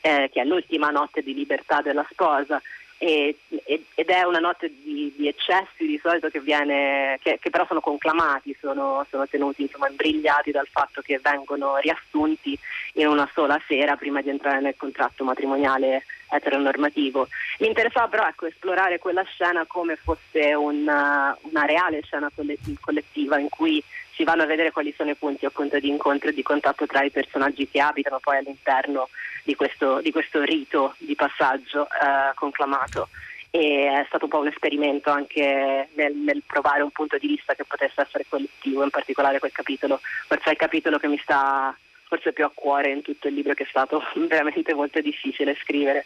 eh, 0.00 0.28
che, 0.32 0.40
è 0.40 0.44
l'ultima 0.44 0.90
notte 0.90 1.22
di 1.22 1.32
libertà 1.32 1.80
della 1.80 2.06
sposa 2.10 2.60
e, 3.02 3.34
ed 3.64 4.08
è 4.10 4.22
una 4.24 4.40
notte 4.40 4.68
di, 4.68 5.10
di 5.16 5.26
eccessi 5.26 5.86
di 5.86 5.98
solito 6.02 6.28
che, 6.28 6.38
viene, 6.38 7.18
che, 7.22 7.38
che 7.40 7.48
però 7.48 7.64
sono 7.66 7.80
conclamati, 7.80 8.54
sono, 8.60 9.06
sono 9.08 9.26
tenuti 9.26 9.62
insomma 9.62 9.88
imbrigliati 9.88 10.50
dal 10.50 10.68
fatto 10.70 11.00
che 11.00 11.18
vengono 11.22 11.78
riassunti 11.78 12.58
in 12.94 13.06
una 13.06 13.26
sola 13.32 13.58
sera 13.66 13.96
prima 13.96 14.20
di 14.20 14.28
entrare 14.28 14.60
nel 14.60 14.74
contratto 14.76 15.24
matrimoniale 15.24 16.04
eteronormativo. 16.30 17.26
Mi 17.60 17.68
interessava 17.68 18.08
però 18.08 18.26
ecco, 18.26 18.44
esplorare 18.44 18.98
quella 18.98 19.22
scena 19.22 19.64
come 19.66 19.96
fosse 19.96 20.52
una, 20.52 21.34
una 21.40 21.64
reale 21.64 22.02
scena 22.02 22.30
collettiva 22.34 23.38
in 23.38 23.48
cui 23.48 23.82
si 24.20 24.26
vanno 24.26 24.42
a 24.42 24.46
vedere 24.46 24.70
quali 24.70 24.92
sono 24.94 25.08
i 25.08 25.14
punti 25.14 25.46
appunto 25.46 25.78
di 25.78 25.88
incontro 25.88 26.28
e 26.28 26.34
di 26.34 26.42
contatto 26.42 26.84
tra 26.84 27.02
i 27.02 27.10
personaggi 27.10 27.66
che 27.66 27.80
abitano 27.80 28.18
poi 28.20 28.36
all'interno 28.36 29.08
di 29.44 29.54
questo, 29.54 30.02
di 30.02 30.12
questo 30.12 30.42
rito 30.42 30.94
di 30.98 31.14
passaggio 31.14 31.86
eh, 31.86 32.34
conclamato 32.34 33.08
e 33.48 33.88
è 33.88 34.04
stato 34.08 34.24
un 34.24 34.30
po' 34.30 34.40
un 34.40 34.48
esperimento 34.48 35.10
anche 35.10 35.88
nel, 35.94 36.14
nel, 36.14 36.42
provare 36.46 36.82
un 36.82 36.90
punto 36.90 37.16
di 37.16 37.28
vista 37.28 37.54
che 37.54 37.64
potesse 37.64 38.02
essere 38.02 38.26
collettivo, 38.28 38.84
in 38.84 38.90
particolare 38.90 39.38
quel 39.38 39.52
capitolo, 39.52 39.98
forse 40.26 40.44
è 40.44 40.50
il 40.50 40.58
capitolo 40.58 40.98
che 40.98 41.08
mi 41.08 41.18
sta 41.18 41.74
forse 42.02 42.34
più 42.34 42.44
a 42.44 42.50
cuore 42.52 42.90
in 42.90 43.00
tutto 43.00 43.26
il 43.26 43.34
libro 43.34 43.54
che 43.54 43.62
è 43.62 43.68
stato 43.70 44.02
veramente 44.28 44.74
molto 44.74 45.00
difficile 45.00 45.56
scrivere. 45.62 46.04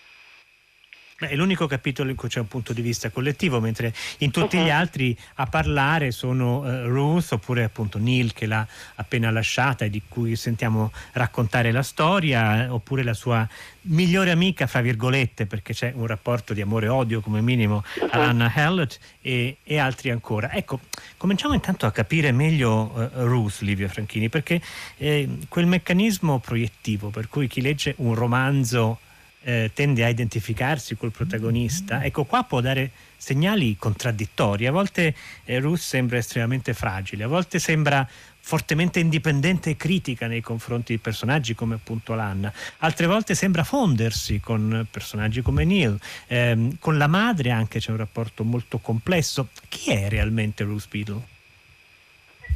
Beh, 1.16 1.28
è 1.28 1.36
l'unico 1.36 1.68
capitolo 1.68 2.10
in 2.10 2.16
cui 2.16 2.28
c'è 2.28 2.40
un 2.40 2.48
punto 2.48 2.72
di 2.72 2.82
vista 2.82 3.08
collettivo, 3.08 3.60
mentre 3.60 3.94
in 4.18 4.32
tutti 4.32 4.56
uh-huh. 4.56 4.64
gli 4.64 4.70
altri 4.70 5.16
a 5.34 5.46
parlare 5.46 6.10
sono 6.10 6.58
uh, 6.58 6.88
Ruth 6.88 7.28
oppure 7.30 7.62
appunto 7.62 7.98
Neil 8.00 8.32
che 8.32 8.46
l'ha 8.46 8.66
appena 8.96 9.30
lasciata 9.30 9.84
e 9.84 9.90
di 9.90 10.02
cui 10.08 10.34
sentiamo 10.34 10.90
raccontare 11.12 11.70
la 11.70 11.84
storia, 11.84 12.66
oppure 12.74 13.04
la 13.04 13.14
sua 13.14 13.46
migliore 13.82 14.32
amica, 14.32 14.66
fra 14.66 14.80
virgolette, 14.80 15.46
perché 15.46 15.72
c'è 15.72 15.92
un 15.94 16.08
rapporto 16.08 16.52
di 16.52 16.60
amore-odio 16.60 17.20
come 17.20 17.40
minimo 17.40 17.84
uh-huh. 18.00 18.08
Anna 18.10 18.50
Hallett 18.52 18.98
e, 19.20 19.58
e, 19.62 19.78
altri 19.78 20.10
ancora. 20.10 20.50
Ecco, 20.50 20.80
cominciamo 21.16 21.54
intanto 21.54 21.86
a 21.86 21.92
capire 21.92 22.32
meglio 22.32 22.90
uh, 22.92 23.24
Ruth, 23.24 23.60
Livia 23.60 23.88
Franchini, 23.88 24.28
perché 24.28 24.60
eh, 24.96 25.28
quel 25.46 25.66
meccanismo 25.66 26.40
proiettivo 26.40 27.10
per 27.10 27.28
cui 27.28 27.46
chi 27.46 27.60
legge 27.60 27.94
un 27.98 28.16
romanzo 28.16 28.98
eh, 29.44 29.70
tende 29.72 30.04
a 30.04 30.08
identificarsi 30.08 30.96
col 30.96 31.12
protagonista, 31.12 32.02
ecco 32.02 32.24
qua 32.24 32.44
può 32.44 32.60
dare 32.60 32.90
segnali 33.16 33.76
contraddittori. 33.78 34.66
A 34.66 34.72
volte 34.72 35.14
eh, 35.44 35.60
Ruth 35.60 35.78
sembra 35.78 36.18
estremamente 36.18 36.74
fragile, 36.74 37.24
a 37.24 37.28
volte 37.28 37.58
sembra 37.58 38.08
fortemente 38.40 39.00
indipendente 39.00 39.70
e 39.70 39.76
critica 39.76 40.26
nei 40.26 40.42
confronti 40.42 40.92
di 40.92 40.98
personaggi 40.98 41.54
come 41.54 41.76
appunto 41.76 42.14
Lanna, 42.14 42.52
altre 42.78 43.06
volte 43.06 43.34
sembra 43.34 43.64
fondersi 43.64 44.40
con 44.40 44.86
personaggi 44.90 45.40
come 45.40 45.64
Neil, 45.64 45.98
eh, 46.26 46.76
con 46.78 46.98
la 46.98 47.06
madre 47.06 47.50
anche 47.50 47.78
c'è 47.78 47.90
un 47.90 47.98
rapporto 47.98 48.44
molto 48.44 48.78
complesso. 48.78 49.48
Chi 49.68 49.92
è 49.92 50.08
realmente 50.08 50.64
Ruth 50.64 50.88
Beadle? 50.90 51.33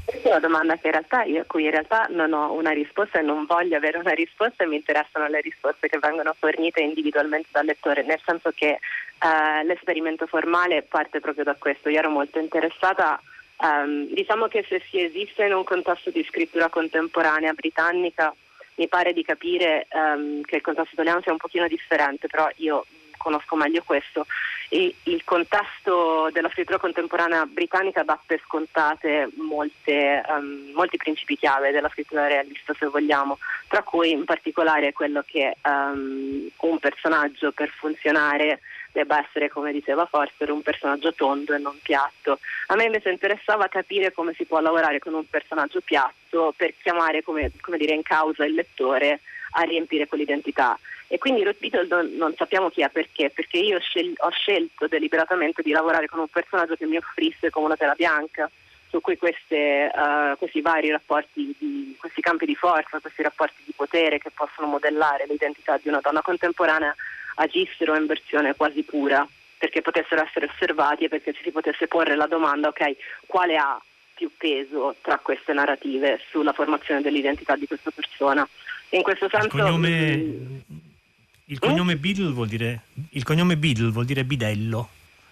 Questa 0.08 0.28
è 0.28 0.30
una 0.30 0.40
domanda 0.40 0.76
che 0.78 0.86
in 0.86 0.92
realtà 0.92 1.22
io, 1.24 1.44
a 1.46 1.60
in 1.60 1.70
realtà 1.70 2.06
non 2.08 2.32
ho 2.32 2.54
una 2.54 2.70
risposta 2.70 3.18
e 3.18 3.22
non 3.22 3.44
voglio 3.44 3.76
avere 3.76 3.98
una 3.98 4.14
risposta 4.14 4.66
mi 4.66 4.76
interessano 4.76 5.28
le 5.28 5.42
risposte 5.42 5.86
che 5.86 5.98
vengono 5.98 6.34
fornite 6.38 6.80
individualmente 6.80 7.48
dal 7.52 7.66
lettore, 7.66 8.02
nel 8.04 8.18
senso 8.24 8.50
che 8.54 8.68
eh, 8.70 9.64
l'esperimento 9.64 10.26
formale 10.26 10.80
parte 10.80 11.20
proprio 11.20 11.44
da 11.44 11.56
questo. 11.58 11.90
Io 11.90 11.98
ero 11.98 12.08
molto 12.08 12.38
interessata, 12.38 13.20
ehm, 13.60 14.06
diciamo 14.14 14.48
che 14.48 14.64
se 14.66 14.82
si 14.88 14.98
esiste 14.98 15.44
in 15.44 15.52
un 15.52 15.64
contesto 15.64 16.08
di 16.08 16.24
scrittura 16.24 16.70
contemporanea 16.70 17.52
britannica, 17.52 18.34
mi 18.76 18.88
pare 18.88 19.12
di 19.12 19.22
capire 19.22 19.88
ehm, 19.90 20.40
che 20.40 20.56
il 20.56 20.62
contesto 20.62 20.94
italiano 20.94 21.20
sia 21.20 21.32
un 21.32 21.38
pochino 21.38 21.68
differente, 21.68 22.28
però 22.28 22.48
io 22.56 22.86
conosco 23.18 23.56
meglio 23.56 23.82
questo. 23.84 24.24
E 24.70 24.94
il 25.02 25.24
contesto 25.24 26.30
della 26.32 26.48
scrittura 26.48 26.78
contemporanea 26.78 27.44
britannica 27.44 28.02
dà 28.02 28.18
per 28.24 28.40
scontate 28.44 29.28
molte, 29.36 30.22
um, 30.28 30.70
molti 30.74 30.96
principi 30.96 31.36
chiave 31.36 31.70
della 31.70 31.90
scrittura 31.90 32.26
realista, 32.26 32.74
se 32.78 32.86
vogliamo, 32.86 33.38
tra 33.68 33.82
cui 33.82 34.10
in 34.10 34.24
particolare 34.24 34.92
quello 34.92 35.22
che 35.26 35.56
um, 35.64 36.48
un 36.56 36.78
personaggio 36.78 37.52
per 37.52 37.68
funzionare 37.68 38.60
debba 38.92 39.24
essere, 39.24 39.48
come 39.48 39.72
diceva 39.72 40.06
Forster, 40.06 40.50
un 40.50 40.62
personaggio 40.62 41.14
tondo 41.14 41.54
e 41.54 41.58
non 41.58 41.78
piatto. 41.82 42.38
A 42.68 42.74
me 42.74 42.84
invece 42.84 43.10
interessava 43.10 43.68
capire 43.68 44.12
come 44.12 44.34
si 44.34 44.44
può 44.44 44.60
lavorare 44.60 44.98
con 44.98 45.14
un 45.14 45.28
personaggio 45.28 45.80
piatto 45.80 46.52
per 46.56 46.74
chiamare, 46.82 47.22
come, 47.22 47.52
come 47.60 47.78
dire, 47.78 47.94
in 47.94 48.02
causa 48.02 48.44
il 48.44 48.54
lettore 48.54 49.20
a 49.52 49.62
riempire 49.62 50.06
quell'identità. 50.06 50.78
E 51.10 51.16
quindi 51.16 51.42
Ruth 51.42 51.58
Beatle 51.58 51.86
non, 51.88 52.14
non, 52.16 52.34
sappiamo 52.36 52.68
chi 52.68 52.82
è 52.82 52.90
perché, 52.90 53.30
perché 53.30 53.58
io 53.58 53.80
scel- 53.80 54.14
ho 54.18 54.30
scelto 54.30 54.86
deliberatamente 54.86 55.62
di 55.62 55.70
lavorare 55.70 56.06
con 56.06 56.20
un 56.20 56.28
personaggio 56.28 56.76
che 56.76 56.84
mi 56.84 56.98
offrisse 56.98 57.48
come 57.48 57.66
una 57.66 57.76
tela 57.76 57.94
bianca 57.94 58.50
su 58.90 59.00
cui 59.00 59.16
queste, 59.16 59.90
uh, 59.92 60.36
questi 60.36 60.60
vari 60.60 60.90
rapporti, 60.90 61.54
di, 61.58 61.96
questi 61.98 62.20
campi 62.20 62.44
di 62.44 62.54
forza, 62.54 63.00
questi 63.00 63.22
rapporti 63.22 63.62
di 63.64 63.72
potere 63.74 64.18
che 64.18 64.30
possono 64.30 64.66
modellare 64.66 65.26
l'identità 65.26 65.78
di 65.80 65.88
una 65.88 66.00
donna 66.02 66.22
contemporanea 66.22 66.94
agissero 67.36 67.96
in 67.96 68.06
versione 68.06 68.54
quasi 68.54 68.82
pura, 68.82 69.26
perché 69.56 69.80
potessero 69.82 70.22
essere 70.22 70.46
osservati 70.46 71.04
e 71.04 71.08
perché 71.08 71.32
ci 71.32 71.42
si 71.42 71.50
potesse 71.50 71.86
porre 71.86 72.16
la 72.16 72.26
domanda, 72.26 72.68
ok, 72.68 72.96
quale 73.26 73.56
ha 73.56 73.80
più 74.14 74.30
peso 74.36 74.96
tra 75.00 75.18
queste 75.18 75.52
narrative 75.52 76.20
sulla 76.30 76.52
formazione 76.52 77.00
dell'identità 77.00 77.56
di 77.56 77.66
questa 77.66 77.90
persona. 77.90 78.46
In 78.90 79.02
questo 79.02 79.28
senso... 79.30 79.46
Il 79.56 79.62
cognome, 79.62 80.62
il 81.50 81.58
cognome, 81.58 81.96
mm? 81.96 82.00
Beadle, 82.00 82.32
vuol 82.32 82.48
dire, 82.48 82.80
il 83.10 83.24
cognome 83.24 83.56
Beadle 83.56 83.90
vuol 83.90 84.04
dire 84.04 84.24
bidello. 84.24 84.88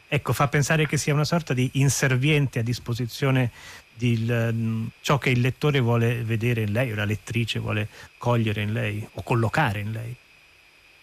Ecco, 0.09 0.33
fa 0.33 0.49
pensare 0.49 0.87
che 0.87 0.97
sia 0.97 1.13
una 1.13 1.25
sorta 1.25 1.53
di 1.53 1.69
inserviente 1.75 2.61
a 2.61 2.63
disposizione 2.63 3.51
di 3.93 4.27
mm, 4.29 4.87
ciò 5.01 5.19
che 5.19 5.31
il 5.31 5.41
lettore 5.41 5.81
vuole 5.81 6.23
vedere 6.23 6.63
in 6.63 6.73
lei 6.73 6.93
o 6.93 6.95
la 6.95 7.05
lettrice 7.05 7.59
vuole 7.59 7.89
cogliere 8.19 8.61
in 8.63 8.73
lei 8.73 9.07
o 9.15 9.23
collocare 9.23 9.81
in 9.81 9.93
lei. 9.93 10.15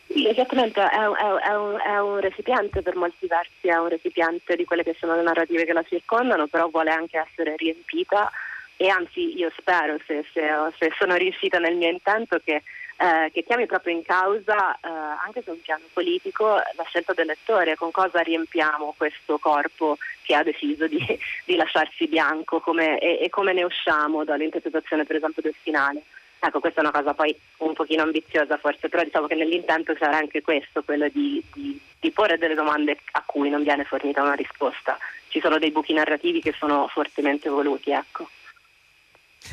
Sì, 0.08 0.28
esattamente, 0.28 0.80
è 0.80 1.06
un, 1.08 1.16
è, 1.16 1.56
un, 1.56 1.80
è 1.80 2.00
un, 2.00 2.20
recipiente 2.20 2.82
per 2.82 2.96
molti 2.96 3.26
versi, 3.28 3.68
è 3.68 3.76
un 3.76 3.90
recipiente 3.90 4.56
di 4.56 4.64
quelle 4.64 4.84
che 4.84 4.96
sono 5.00 5.16
le 5.16 5.24
narrative 5.24 5.66
che 5.66 5.74
la 5.74 5.84
circondano, 5.88 6.48
però 6.48 6.70
vuole 6.70 6.92
anche 6.92 7.18
essere 7.18 7.56
riempita 7.58 8.32
e 8.78 8.90
anzi 8.90 9.38
io 9.38 9.52
spero, 9.58 9.98
se, 10.06 10.26
se, 10.34 10.42
se 10.78 10.92
sono 10.98 11.16
riuscita 11.16 11.58
nel 11.58 11.76
mio 11.76 11.90
intento, 11.90 12.40
che, 12.44 12.64
eh, 12.98 13.32
che 13.32 13.44
chiami 13.44 13.66
proprio 13.66 13.96
in 13.96 14.04
causa, 14.04 14.76
eh, 14.76 14.88
anche 15.26 15.42
su 15.44 15.52
un 15.52 15.62
piano 15.62 15.84
politico, 15.92 16.46
la 16.56 16.84
scelta 16.88 17.14
del 17.14 17.28
lettore, 17.28 17.76
con 17.76 17.92
cosa 17.92 18.20
riempiamo 18.20 18.94
questo 18.98 19.38
corpo 19.38 19.98
che 20.22 20.36
ha 20.36 20.44
deciso 20.44 20.88
di, 20.88 21.00
di 21.46 21.56
lasciarsi 21.56 22.08
bianco 22.08 22.60
come, 22.60 23.00
e, 23.00 23.20
e 23.22 23.30
come 23.30 23.54
ne 23.54 23.64
usciamo 23.64 24.24
dall'interpretazione 24.24 25.06
per 25.06 25.18
esempio 25.18 25.42
del 25.42 25.56
finale. 25.62 26.04
Ecco, 26.46 26.60
questa 26.60 26.82
è 26.82 26.84
una 26.84 26.92
cosa 26.92 27.14
poi 27.14 27.34
un 27.60 27.74
pochino 27.74 28.04
ambiziosa 28.04 28.58
forse, 28.58 28.90
però 28.90 29.02
diciamo 29.02 29.28
che 29.28 29.36
nell'intento 29.36 29.96
sarà 29.98 30.18
anche 30.18 30.42
questo, 30.42 30.84
quello 30.84 31.08
di, 31.08 31.42
di, 31.54 31.80
di, 31.98 32.12
porre 32.12 32.38
delle 32.38 32.54
domande 32.54 33.00
a 33.14 33.24
cui 33.26 33.50
non 33.50 33.64
viene 33.64 33.86
fornita 33.86 34.22
una 34.22 34.34
risposta. 34.34 34.98
Ci 35.30 35.40
sono 35.40 35.58
dei 35.58 35.72
buchi 35.72 35.94
narrativi 35.94 36.42
che 36.42 36.52
sono 36.52 36.90
fortemente 36.90 37.48
voluti, 37.48 37.92
ecco. 37.92 38.28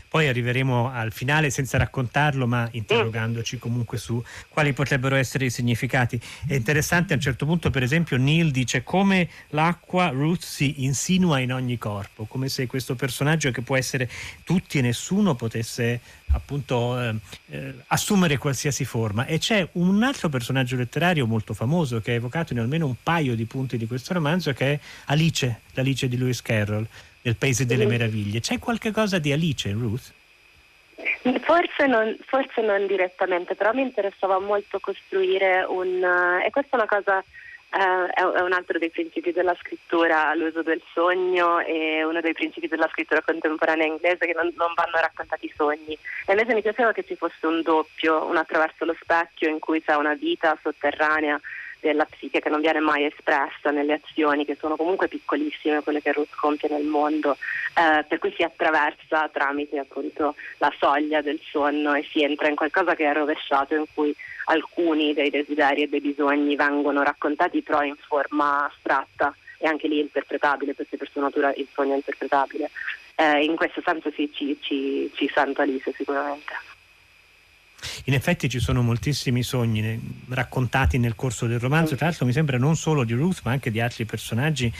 Poi 0.08 0.28
arriveremo 0.28 0.90
al 0.90 1.12
finale 1.12 1.50
senza 1.50 1.78
raccontarlo, 1.78 2.46
ma 2.46 2.68
interrogandoci 2.72 3.58
comunque 3.58 3.98
su 3.98 4.22
quali 4.48 4.72
potrebbero 4.72 5.16
essere 5.16 5.46
i 5.46 5.50
significati. 5.50 6.20
È 6.46 6.54
interessante 6.54 7.12
a 7.12 7.16
un 7.16 7.22
certo 7.22 7.46
punto, 7.46 7.70
per 7.70 7.82
esempio, 7.82 8.16
Neil 8.16 8.50
dice 8.50 8.82
come 8.82 9.28
l'acqua 9.50 10.08
Ruth 10.08 10.42
si 10.42 10.84
insinua 10.84 11.38
in 11.38 11.52
ogni 11.52 11.78
corpo, 11.78 12.24
come 12.24 12.48
se 12.48 12.66
questo 12.66 12.94
personaggio 12.94 13.50
che 13.50 13.62
può 13.62 13.76
essere 13.76 14.08
tutti 14.44 14.78
e 14.78 14.82
nessuno 14.82 15.34
potesse 15.34 16.00
appunto 16.32 17.00
eh, 17.00 17.14
eh, 17.46 17.74
assumere 17.88 18.38
qualsiasi 18.38 18.84
forma. 18.84 19.26
E 19.26 19.38
c'è 19.38 19.66
un 19.72 20.02
altro 20.02 20.28
personaggio 20.28 20.76
letterario 20.76 21.26
molto 21.26 21.54
famoso 21.54 22.00
che 22.00 22.12
è 22.12 22.16
evocato 22.16 22.52
in 22.52 22.60
almeno 22.60 22.86
un 22.86 22.96
paio 23.02 23.34
di 23.34 23.44
punti 23.46 23.76
di 23.76 23.86
questo 23.86 24.14
romanzo 24.14 24.52
che 24.52 24.72
è 24.72 24.80
Alice, 25.06 25.60
l'Alice 25.72 26.08
di 26.08 26.16
Lewis 26.16 26.42
Carroll 26.42 26.86
nel 27.22 27.36
Paese 27.36 27.66
delle 27.66 27.86
Meraviglie. 27.86 28.40
C'è 28.40 28.58
qualche 28.58 28.90
cosa 28.90 29.18
di 29.18 29.32
Alice 29.32 29.68
in 29.68 29.78
Ruth? 29.78 30.12
Forse 31.42 31.86
non, 31.86 32.16
forse 32.26 32.60
non, 32.62 32.86
direttamente, 32.86 33.54
però 33.54 33.72
mi 33.72 33.82
interessava 33.82 34.38
molto 34.38 34.78
costruire 34.80 35.64
un... 35.68 36.02
Uh, 36.02 36.44
e 36.44 36.50
questa 36.50 36.76
è 36.76 36.80
una 36.80 36.86
cosa, 36.86 37.18
uh, 37.18 38.06
è, 38.06 38.20
è, 38.20 38.40
un 38.40 38.52
altro 38.52 38.78
dei 38.78 38.90
principi 38.90 39.32
della 39.32 39.56
scrittura, 39.60 40.34
l'uso 40.34 40.62
del 40.62 40.82
sogno 40.92 41.60
e 41.60 42.04
uno 42.04 42.20
dei 42.20 42.32
principi 42.32 42.68
della 42.68 42.88
scrittura 42.90 43.22
contemporanea 43.22 43.86
inglese 43.86 44.26
che 44.26 44.34
non, 44.34 44.52
non 44.56 44.72
vanno 44.74 44.98
raccontati 45.00 45.46
i 45.46 45.52
sogni. 45.56 45.98
E 46.26 46.32
invece 46.32 46.54
mi 46.54 46.62
piaceva 46.62 46.92
che 46.92 47.04
ci 47.04 47.16
fosse 47.16 47.46
un 47.46 47.62
doppio, 47.62 48.24
un 48.24 48.36
attraverso 48.36 48.84
lo 48.84 48.96
specchio 49.00 49.48
in 49.48 49.58
cui 49.58 49.82
c'è 49.82 49.94
una 49.96 50.14
vita 50.14 50.58
sotterranea 50.62 51.40
della 51.80 52.04
psiche 52.04 52.40
che 52.40 52.48
non 52.48 52.60
viene 52.60 52.80
mai 52.80 53.04
espressa 53.04 53.70
nelle 53.70 53.94
azioni 53.94 54.44
che 54.44 54.56
sono 54.58 54.76
comunque 54.76 55.08
piccolissime 55.08 55.82
quelle 55.82 56.02
che 56.02 56.12
Ruth 56.12 56.34
compie 56.36 56.68
nel 56.68 56.84
mondo 56.84 57.36
eh, 57.74 58.04
per 58.04 58.18
cui 58.18 58.32
si 58.36 58.42
attraversa 58.42 59.28
tramite 59.32 59.78
appunto 59.78 60.34
la 60.58 60.72
soglia 60.78 61.20
del 61.22 61.40
sonno 61.50 61.94
e 61.94 62.06
si 62.10 62.22
entra 62.22 62.48
in 62.48 62.56
qualcosa 62.56 62.94
che 62.94 63.04
è 63.04 63.12
rovesciato 63.12 63.74
in 63.74 63.84
cui 63.94 64.14
alcuni 64.50 65.14
dei 65.14 65.30
desideri 65.30 65.82
e 65.82 65.88
dei 65.88 66.00
bisogni 66.00 66.56
vengono 66.56 67.02
raccontati 67.02 67.62
però 67.62 67.82
in 67.82 67.96
forma 67.96 68.66
astratta. 68.66 69.34
E 69.62 69.68
anche 69.68 69.88
lì 69.88 70.00
interpretabile 70.00 70.74
perché 70.74 70.96
per 70.96 71.10
sua 71.10 71.20
natura 71.20 71.52
il 71.54 71.68
sogno 71.72 71.92
è 71.92 71.96
interpretabile. 71.96 72.70
Eh, 73.14 73.44
in 73.44 73.56
questo 73.56 73.82
senso 73.84 74.10
sì, 74.10 74.30
ci, 74.32 74.56
ci, 74.60 75.10
ci 75.14 75.30
sento 75.32 75.60
Alice 75.60 75.92
sicuramente 75.92 76.54
in 78.04 78.14
effetti 78.14 78.48
ci 78.48 78.60
sono 78.60 78.82
moltissimi 78.82 79.42
sogni 79.42 80.22
raccontati 80.28 80.98
nel 80.98 81.14
corso 81.14 81.46
del 81.46 81.58
romanzo, 81.58 81.96
tra 81.96 82.06
l'altro 82.06 82.26
mi 82.26 82.32
sembra 82.32 82.58
non 82.58 82.76
solo 82.76 83.04
di 83.04 83.12
Ruth 83.12 83.40
ma 83.44 83.52
anche 83.52 83.70
di 83.70 83.80
altri 83.80 84.04
personaggi, 84.04 84.72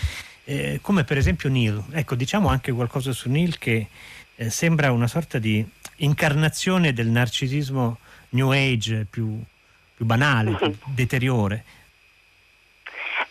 eh, 0.45 0.79
come 0.83 1.05
per 1.05 1.17
esempio 1.17 1.49
Neil. 1.49 1.83
Ecco, 1.91 2.15
diciamo 2.15 2.49
anche 2.49 2.73
qualcosa 2.73 3.13
su 3.13 3.29
Neil 3.31 3.59
che 3.59 3.89
eh, 4.37 4.51
sembra 4.51 4.91
una 4.93 5.07
sorta 5.07 5.39
di 5.39 5.65
incarnazione 5.97 6.93
del 6.93 7.09
narcisismo 7.09 7.99
New 8.31 8.51
Age 8.51 9.07
più, 9.09 9.41
più 9.95 10.05
banale, 10.05 10.55
più 10.57 10.77
deteriore. 10.95 11.65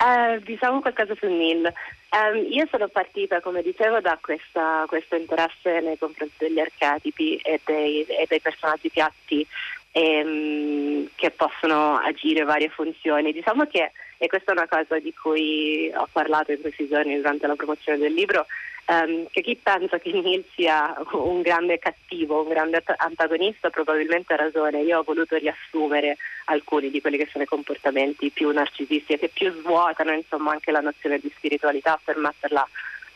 Uh, 0.02 0.40
diciamo 0.44 0.80
qualcosa 0.80 1.14
su 1.16 1.28
Neil. 1.28 1.72
Um, 2.12 2.46
io 2.50 2.66
sono 2.72 2.88
partita, 2.88 3.42
come 3.42 3.62
dicevo, 3.62 4.00
da 4.00 4.18
questa, 4.22 4.86
questo 4.88 5.16
interesse 5.16 5.82
nei 5.82 5.98
confronti 5.98 6.36
degli 6.38 6.60
archetipi 6.60 7.36
e 7.38 7.60
dei, 7.66 8.04
e 8.04 8.26
dei 8.28 8.40
personaggi 8.40 8.90
piatti 8.90 9.46
ehm, 9.92 11.10
che 11.16 11.32
possono 11.32 11.98
agire 11.98 12.44
varie 12.44 12.70
funzioni. 12.70 13.34
Diciamo 13.34 13.66
che 13.66 13.92
e 14.22 14.28
questa 14.28 14.52
è 14.52 14.56
una 14.56 14.68
cosa 14.68 15.00
di 15.00 15.14
cui 15.14 15.90
ho 15.96 16.08
parlato 16.12 16.52
in 16.52 16.60
questi 16.60 16.88
giorni 16.90 17.16
durante 17.16 17.48
la 17.48 17.56
promozione 17.56 17.98
del 17.98 18.14
libro, 18.14 18.46
um, 18.89 19.28
che 19.30 19.41
chi 19.41 19.56
pensa 19.56 19.99
che 19.99 20.12
Neil 20.12 20.43
sia 20.56 20.95
un 21.12 21.41
grande 21.41 21.78
cattivo, 21.78 22.41
un 22.41 22.49
grande 22.49 22.84
antagonista 22.97 23.69
probabilmente 23.69 24.34
ha 24.34 24.38
ragione. 24.38 24.82
Io 24.82 24.99
ho 24.99 25.04
voluto 25.04 25.38
riassumere 25.38 26.17
alcuni 26.45 26.89
di 26.89 26.99
quelli 26.99 27.17
che 27.17 27.28
sono 27.32 27.43
i 27.43 27.47
comportamenti 27.47 28.32
più 28.32 28.52
narcisisti 28.52 29.13
e 29.13 29.19
che 29.19 29.30
più 29.30 29.52
svuotano 29.52 30.12
insomma, 30.12 30.52
anche 30.52 30.71
la 30.71 30.82
nozione 30.82 31.19
di 31.19 31.32
spiritualità 31.36 31.99
per 32.04 32.17
metterla 32.17 32.67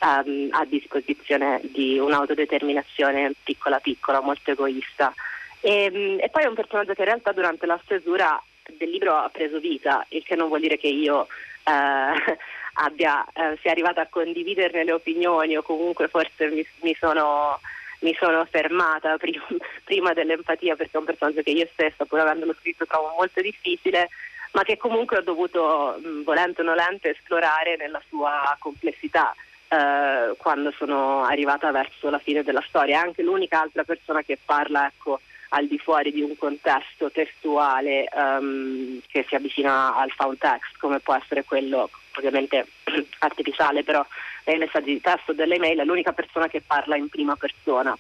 um, 0.01 0.49
a 0.51 0.65
disposizione 0.65 1.59
di 1.63 1.97
un'autodeterminazione 1.97 3.33
piccola 3.43 3.79
piccola, 3.79 4.21
molto 4.21 4.51
egoista. 4.51 5.13
E, 5.59 5.85
ehm, 5.85 6.17
e, 6.19 6.29
poi 6.29 6.43
è 6.43 6.47
un 6.47 6.55
personaggio 6.55 6.93
che 6.93 7.01
in 7.01 7.07
realtà 7.07 7.31
durante 7.31 7.65
la 7.65 7.79
stesura 7.83 8.41
del 8.77 8.89
libro 8.89 9.15
ha 9.15 9.29
preso 9.29 9.59
vita, 9.59 10.05
il 10.09 10.23
che 10.23 10.35
non 10.35 10.47
vuol 10.47 10.61
dire 10.61 10.77
che 10.77 10.87
io 10.87 11.27
eh, 11.63 12.37
abbia, 12.73 13.25
eh, 13.33 13.57
sia 13.61 13.71
arrivata 13.71 14.01
a 14.01 14.07
condividerne 14.09 14.83
le 14.83 14.93
opinioni 14.93 15.55
o 15.55 15.61
comunque 15.61 16.07
forse 16.07 16.49
mi, 16.49 16.65
mi 16.81 16.95
sono 16.99 17.59
mi 18.03 18.15
sono 18.19 18.45
fermata 18.45 19.17
prima, 19.17 19.45
prima, 19.83 20.13
dell'empatia 20.13 20.75
perché 20.75 20.91
è 20.93 20.99
un 20.99 21.05
personaggio 21.05 21.41
che 21.41 21.51
io 21.51 21.67
stessa, 21.71 22.05
pur 22.05 22.19
avendolo 22.19 22.53
scritto, 22.59 22.85
trovo 22.85 23.13
molto 23.17 23.41
difficile, 23.41 24.09
ma 24.51 24.63
che 24.63 24.77
comunque 24.77 25.17
ho 25.17 25.21
dovuto, 25.21 25.99
volente 26.23 26.61
o 26.61 26.63
nolente, 26.63 27.11
esplorare 27.11 27.75
nella 27.77 28.01
sua 28.09 28.55
complessità 28.59 29.33
eh, 29.69 30.35
quando 30.37 30.71
sono 30.71 31.23
arrivata 31.23 31.71
verso 31.71 32.09
la 32.09 32.19
fine 32.19 32.43
della 32.43 32.63
storia. 32.67 32.99
È 32.99 33.05
anche 33.05 33.23
l'unica 33.23 33.61
altra 33.61 33.83
persona 33.83 34.21
che 34.21 34.37
parla, 34.43 34.85
ecco, 34.85 35.21
al 35.49 35.67
di 35.67 35.77
fuori 35.77 36.11
di 36.11 36.21
un 36.21 36.35
contesto 36.37 37.09
testuale 37.11 38.07
um, 38.13 38.99
che 39.07 39.23
si 39.27 39.35
avvicina 39.35 39.95
al 39.95 40.11
found 40.11 40.39
text, 40.39 40.77
come 40.77 40.99
può 40.99 41.15
essere 41.15 41.43
quello 41.43 41.89
ovviamente 42.17 42.67
artificiale, 43.19 43.83
però 43.83 44.05
nei 44.45 44.57
messaggi 44.57 44.93
di 44.93 45.01
testo 45.01 45.33
delle 45.33 45.55
email 45.55 45.79
è 45.79 45.83
l'unica 45.83 46.13
persona 46.13 46.47
che 46.47 46.61
parla 46.61 46.95
in 46.95 47.09
prima 47.09 47.35
persona 47.35 47.97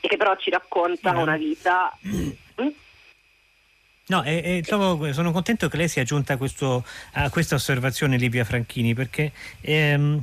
e 0.00 0.08
che 0.08 0.16
però 0.16 0.36
ci 0.36 0.50
racconta 0.50 1.10
sì, 1.10 1.16
una 1.16 1.36
vita. 1.36 1.98
Mm? 2.06 2.30
No, 4.08 4.22
e, 4.22 4.40
e 4.44 4.62
trovo, 4.62 5.12
sono 5.12 5.32
contento 5.32 5.68
che 5.68 5.76
lei 5.76 5.88
sia 5.88 6.04
giunta 6.04 6.34
a, 6.34 6.36
questo, 6.36 6.84
a 7.14 7.28
questa 7.28 7.56
osservazione, 7.56 8.16
Livia 8.16 8.44
Franchini, 8.44 8.94
perché 8.94 9.32
ehm, 9.62 10.22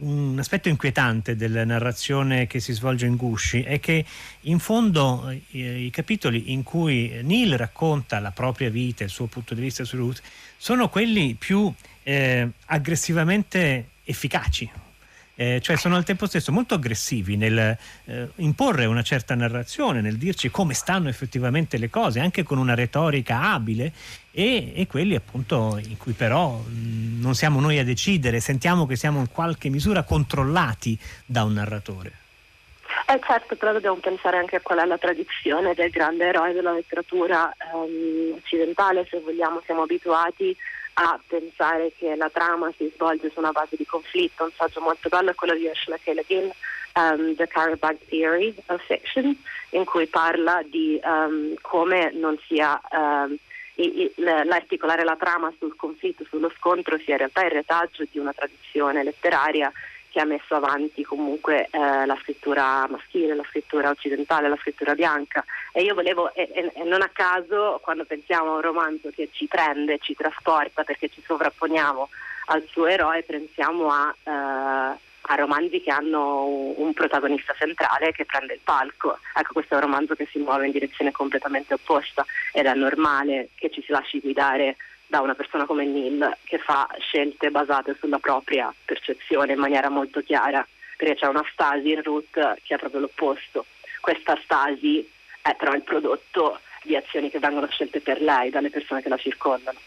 un 0.00 0.36
aspetto 0.38 0.68
inquietante 0.68 1.36
della 1.36 1.64
narrazione 1.64 2.46
che 2.46 2.60
si 2.60 2.72
svolge 2.72 3.04
in 3.06 3.16
Gusci 3.16 3.62
è 3.62 3.80
che 3.80 4.04
in 4.42 4.58
fondo 4.58 5.28
eh, 5.28 5.84
i 5.84 5.90
capitoli 5.90 6.52
in 6.52 6.62
cui 6.62 7.20
Neil 7.22 7.56
racconta 7.56 8.18
la 8.18 8.30
propria 8.30 8.70
vita, 8.70 9.04
il 9.04 9.10
suo 9.10 9.26
punto 9.26 9.54
di 9.54 9.60
vista 9.60 9.84
su 9.84 9.96
Ruth, 9.96 10.22
sono 10.56 10.88
quelli 10.88 11.34
più 11.34 11.72
eh, 12.08 12.48
aggressivamente 12.66 13.88
efficaci, 14.04 14.70
eh, 15.34 15.60
cioè 15.60 15.76
sono 15.76 15.94
al 15.94 16.04
tempo 16.04 16.26
stesso 16.26 16.50
molto 16.52 16.72
aggressivi 16.74 17.36
nel 17.36 17.76
eh, 18.06 18.28
imporre 18.36 18.86
una 18.86 19.02
certa 19.02 19.34
narrazione, 19.34 20.00
nel 20.00 20.16
dirci 20.16 20.50
come 20.50 20.72
stanno 20.72 21.10
effettivamente 21.10 21.76
le 21.76 21.90
cose, 21.90 22.20
anche 22.20 22.44
con 22.44 22.56
una 22.56 22.74
retorica 22.74 23.52
abile, 23.52 23.92
e, 24.30 24.72
e 24.74 24.86
quelli 24.86 25.16
appunto 25.16 25.78
in 25.86 25.98
cui 25.98 26.14
però 26.14 26.56
mh, 26.56 27.20
non 27.20 27.34
siamo 27.34 27.60
noi 27.60 27.78
a 27.78 27.84
decidere, 27.84 28.40
sentiamo 28.40 28.86
che 28.86 28.96
siamo 28.96 29.20
in 29.20 29.30
qualche 29.30 29.68
misura 29.68 30.02
controllati 30.02 30.98
da 31.26 31.44
un 31.44 31.52
narratore. 31.52 32.12
Eh 33.06 33.20
certo, 33.26 33.54
però 33.54 33.72
dobbiamo 33.72 33.96
pensare 33.96 34.38
anche 34.38 34.56
a 34.56 34.60
qual 34.60 34.78
è 34.78 34.86
la 34.86 34.96
tradizione 34.96 35.74
del 35.74 35.90
grande 35.90 36.26
eroe 36.26 36.54
della 36.54 36.72
letteratura 36.72 37.52
ehm, 37.52 38.36
occidentale, 38.38 39.06
se 39.10 39.20
vogliamo, 39.20 39.60
siamo 39.66 39.82
abituati 39.82 40.56
pensare 41.26 41.92
che 41.96 42.16
la 42.16 42.30
trama 42.30 42.72
si 42.76 42.90
svolge 42.94 43.30
su 43.30 43.38
una 43.38 43.52
base 43.52 43.76
di 43.76 43.86
conflitto. 43.86 44.44
Un 44.44 44.52
saggio 44.56 44.80
molto 44.80 45.08
bello 45.08 45.30
è 45.30 45.34
quello 45.34 45.54
di 45.54 45.66
Ursula 45.66 45.96
K. 45.96 46.08
Le 46.08 46.24
Guin, 46.26 46.50
um, 46.94 47.34
The 47.34 47.46
Carabag 47.46 47.98
Theory 48.08 48.54
of 48.66 48.84
Fiction, 48.84 49.36
in 49.70 49.84
cui 49.84 50.06
parla 50.06 50.62
di 50.64 51.00
um, 51.02 51.54
come 51.60 52.10
non 52.12 52.38
sia 52.46 52.80
um, 52.90 53.36
l'articolare 54.44 55.04
la 55.04 55.16
trama 55.16 55.52
sul 55.58 55.76
conflitto, 55.76 56.24
sullo 56.28 56.52
scontro 56.56 56.98
sia 56.98 57.12
in 57.12 57.18
realtà 57.18 57.44
il 57.44 57.52
retaggio 57.52 58.04
di 58.10 58.18
una 58.18 58.32
tradizione 58.32 59.04
letteraria 59.04 59.72
che 60.18 60.24
ha 60.24 60.26
messo 60.26 60.56
avanti 60.56 61.04
comunque 61.04 61.68
eh, 61.70 62.04
la 62.04 62.18
scrittura 62.20 62.88
maschile, 62.88 63.36
la 63.36 63.44
scrittura 63.48 63.90
occidentale, 63.90 64.48
la 64.48 64.56
scrittura 64.56 64.94
bianca 64.94 65.44
e 65.72 65.82
io 65.82 65.94
volevo, 65.94 66.34
e, 66.34 66.50
e, 66.52 66.82
non 66.82 67.02
a 67.02 67.10
caso 67.12 67.78
quando 67.80 68.04
pensiamo 68.04 68.50
a 68.50 68.54
un 68.54 68.60
romanzo 68.60 69.10
che 69.14 69.28
ci 69.30 69.46
prende, 69.46 69.98
ci 70.00 70.16
trasporta 70.16 70.82
perché 70.82 71.08
ci 71.08 71.22
sovrapponiamo 71.24 72.08
al 72.46 72.66
suo 72.68 72.86
eroe, 72.86 73.22
pensiamo 73.22 73.92
a, 73.92 74.12
eh, 74.24 74.30
a 74.30 75.34
romanzi 75.36 75.80
che 75.82 75.92
hanno 75.92 76.46
un, 76.46 76.74
un, 76.78 76.92
protagonista 76.94 77.54
centrale 77.56 78.10
che 78.10 78.24
prende 78.24 78.54
il 78.54 78.60
palco. 78.64 79.18
Ecco, 79.36 79.52
questo 79.52 79.74
è 79.74 79.76
un 79.76 79.84
romanzo 79.84 80.16
che 80.16 80.26
si 80.32 80.38
muove 80.38 80.66
in 80.66 80.72
direzione 80.72 81.12
completamente 81.12 81.74
opposta 81.74 82.26
ed 82.52 82.66
è 82.66 82.74
normale 82.74 83.50
che 83.54 83.70
ci 83.70 83.82
si 83.82 83.92
lasci 83.92 84.18
guidare 84.18 84.76
da 85.08 85.20
una 85.20 85.34
persona 85.34 85.64
come 85.64 85.86
Neil 85.86 86.36
che 86.44 86.58
fa 86.58 86.86
scelte 87.00 87.50
basate 87.50 87.96
sulla 87.98 88.18
propria 88.18 88.72
percezione 88.84 89.54
in 89.54 89.58
maniera 89.58 89.88
molto 89.88 90.20
chiara, 90.20 90.66
perché 90.96 91.16
c'è 91.16 91.26
una 91.26 91.44
stasi 91.50 91.92
in 91.92 92.02
Ruth 92.02 92.60
che 92.62 92.74
è 92.74 92.78
proprio 92.78 93.00
l'opposto. 93.00 93.64
Questa 94.00 94.38
stasi 94.44 95.08
è 95.40 95.54
però 95.54 95.72
il 95.72 95.82
prodotto 95.82 96.60
di 96.82 96.94
azioni 96.94 97.30
che 97.30 97.38
vengono 97.38 97.68
scelte 97.68 98.00
per 98.00 98.20
lei 98.20 98.50
dalle 98.50 98.70
persone 98.70 99.02
che 99.02 99.08
la 99.08 99.16
circondano. 99.16 99.78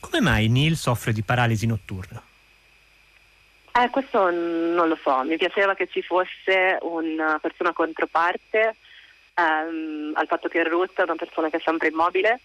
Come 0.00 0.20
mai 0.20 0.48
Neil 0.48 0.76
soffre 0.76 1.12
di 1.12 1.22
paralisi 1.22 1.66
notturna? 1.66 2.22
Eh, 3.72 3.88
questo 3.88 4.30
non 4.30 4.88
lo 4.88 4.98
so, 5.02 5.22
mi 5.22 5.36
piaceva 5.38 5.74
che 5.74 5.86
ci 5.86 6.02
fosse 6.02 6.76
una 6.82 7.38
persona 7.40 7.72
controparte 7.72 8.76
ehm, 9.34 10.12
al 10.14 10.26
fatto 10.26 10.48
che 10.48 10.62
Ruth 10.64 10.98
è 10.98 11.04
una 11.04 11.14
persona 11.14 11.48
che 11.48 11.56
è 11.56 11.62
sempre 11.64 11.88
immobile 11.88 12.40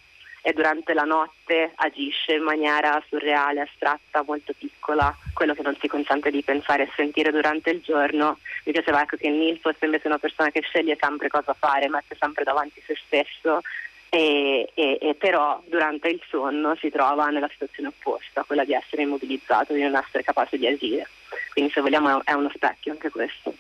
e 0.48 0.54
durante 0.54 0.94
la 0.94 1.06
notte 1.06 1.72
agisce 1.74 2.34
in 2.34 2.44
maniera 2.44 3.02
surreale, 3.10 3.62
astratta, 3.62 4.24
molto 4.28 4.54
piccola, 4.56 5.12
quello 5.34 5.56
che 5.56 5.64
non 5.64 5.76
si 5.82 5.88
consente 5.88 6.30
di 6.30 6.44
pensare 6.44 6.84
e 6.84 6.92
sentire 6.96 7.32
durante 7.32 7.72
il 7.72 7.82
giorno. 7.82 8.38
Mi 8.64 8.72
piaceva 8.72 9.02
ecco, 9.02 9.18
che 9.18 9.28
Neil 9.28 9.58
fosse 9.58 9.86
invece 9.86 10.06
una 10.06 10.20
persona 10.20 10.52
che 10.52 10.62
sceglie 10.62 11.00
sempre 11.02 11.30
cosa 11.30 11.56
fare, 11.58 11.90
mette 11.90 12.16
sempre 12.20 12.44
davanti 12.44 12.80
se 12.86 12.96
stesso 13.08 13.62
e, 14.10 14.70
e, 14.76 15.00
e, 15.02 15.16
però 15.16 15.60
durante 15.66 16.10
il 16.10 16.22
sonno 16.30 16.76
si 16.76 16.92
trova 16.92 17.26
nella 17.30 17.50
situazione 17.50 17.90
opposta, 17.90 18.44
quella 18.44 18.66
di 18.66 18.74
essere 18.74 19.02
immobilizzato, 19.02 19.74
di 19.74 19.82
non 19.82 19.96
essere 19.96 20.24
capace 20.24 20.60
di 20.60 20.68
agire. 20.68 21.10
Quindi 21.54 21.72
se 21.72 21.82
vogliamo 21.82 22.24
è 22.24 22.34
uno 22.34 22.52
specchio 22.54 22.92
anche 22.92 23.10
questo. 23.10 23.52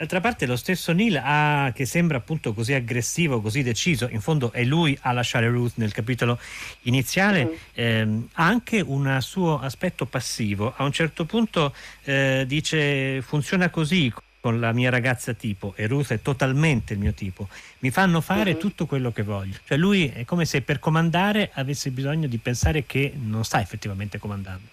D'altra 0.00 0.22
parte 0.22 0.46
lo 0.46 0.56
stesso 0.56 0.94
Neil 0.94 1.20
ha, 1.22 1.72
che 1.74 1.84
sembra 1.84 2.16
appunto 2.16 2.54
così 2.54 2.72
aggressivo, 2.72 3.42
così 3.42 3.62
deciso, 3.62 4.08
in 4.10 4.22
fondo 4.22 4.50
è 4.50 4.64
lui 4.64 4.98
a 5.02 5.12
lasciare 5.12 5.46
Ruth 5.48 5.72
nel 5.74 5.92
capitolo 5.92 6.38
iniziale, 6.84 7.44
mm-hmm. 7.44 7.54
ehm, 7.74 8.28
ha 8.32 8.46
anche 8.46 8.80
un 8.80 9.18
suo 9.20 9.60
aspetto 9.60 10.06
passivo. 10.06 10.72
A 10.74 10.84
un 10.84 10.92
certo 10.92 11.26
punto 11.26 11.74
eh, 12.04 12.44
dice 12.46 13.20
funziona 13.20 13.68
così 13.68 14.10
con 14.40 14.58
la 14.58 14.72
mia 14.72 14.88
ragazza 14.88 15.34
tipo 15.34 15.74
e 15.76 15.86
Ruth 15.86 16.12
è 16.12 16.22
totalmente 16.22 16.94
il 16.94 16.98
mio 16.98 17.12
tipo, 17.12 17.48
mi 17.80 17.90
fanno 17.90 18.22
fare 18.22 18.52
mm-hmm. 18.52 18.58
tutto 18.58 18.86
quello 18.86 19.12
che 19.12 19.22
voglio. 19.22 19.58
Cioè 19.66 19.76
lui 19.76 20.10
è 20.14 20.24
come 20.24 20.46
se 20.46 20.62
per 20.62 20.78
comandare 20.78 21.50
avesse 21.52 21.90
bisogno 21.90 22.26
di 22.26 22.38
pensare 22.38 22.86
che 22.86 23.12
non 23.14 23.44
sta 23.44 23.60
effettivamente 23.60 24.18
comandando. 24.18 24.66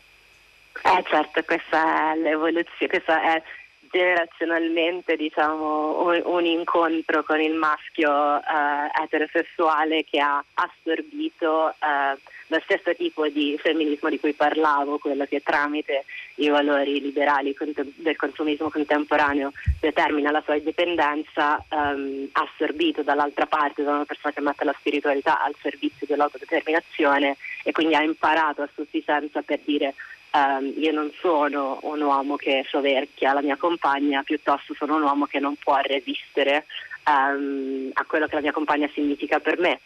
Eh 0.71 1.03
certo, 1.09 1.43
questa 1.43 2.13
è 2.13 2.17
l'evoluzione, 2.17 2.87
questa 2.87 3.35
è 3.35 3.43
generazionalmente 3.91 5.15
diciamo, 5.15 6.04
un, 6.04 6.21
un, 6.26 6.45
incontro 6.45 7.23
con 7.23 7.39
il 7.39 7.54
maschio 7.54 8.38
eh, 8.38 9.04
eterosessuale 9.04 10.04
che 10.04 10.19
ha 10.19 10.43
assorbito 10.54 11.69
eh, 11.71 12.17
lo 12.47 12.60
stesso 12.63 12.95
tipo 12.95 13.28
di 13.28 13.58
femminismo 13.62 14.10
di 14.10 14.19
cui 14.19 14.34
parlavo, 14.34 15.00
quello 15.00 15.26
che 15.26 15.41
tramite 15.41 16.06
i 16.36 16.47
valori 16.47 17.02
liberali 17.02 17.56
del 17.95 18.15
consumismo 18.15 18.69
contemporaneo 18.69 19.52
determina 19.80 20.32
la 20.32 20.41
sua 20.45 20.56
indipendenza, 20.56 21.63
ehm, 21.69 22.30
assorbito 22.32 23.04
dall'altra 23.04 23.45
parte 23.45 23.84
da 23.84 23.95
una 23.95 24.06
persona 24.06 24.34
che 24.34 24.41
mette 24.41 24.63
la 24.63 24.76
spiritualità 24.80 25.43
al 25.43 25.56
servizio 25.62 26.08
dell'autodeterminazione 26.08 27.36
e 27.63 27.71
quindi 27.71 27.95
ha 27.95 28.02
imparato 28.02 28.62
a 28.62 28.69
sufficienza 28.73 29.41
per 29.41 29.60
dire 29.65 29.93
Um, 30.38 30.71
io 30.78 30.91
non 30.91 31.12
sono 31.19 31.80
un 31.82 32.00
uomo 32.00 32.36
che 32.36 32.63
soverchia 32.69 33.34
la 33.34 33.41
mia 33.41 33.56
compagna, 33.56 34.21
piuttosto 34.21 34.76
sono 34.76 34.95
un 34.95 35.02
uomo 35.02 35.26
che 35.26 35.39
non 35.39 35.56
può 35.56 35.78
resistere 35.82 36.65
um, 37.08 37.89
a 37.93 38.06
quello 38.06 38.28
che 38.28 38.36
la 38.36 38.41
mia 38.41 38.52
compagna 38.52 38.88
significa 38.93 39.39
per 39.39 39.58
me. 39.58 39.80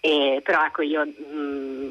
E, 0.00 0.42
però 0.44 0.62
ecco 0.62 0.82
io 0.82 1.06
mh, 1.06 1.34
mm, 1.34 1.88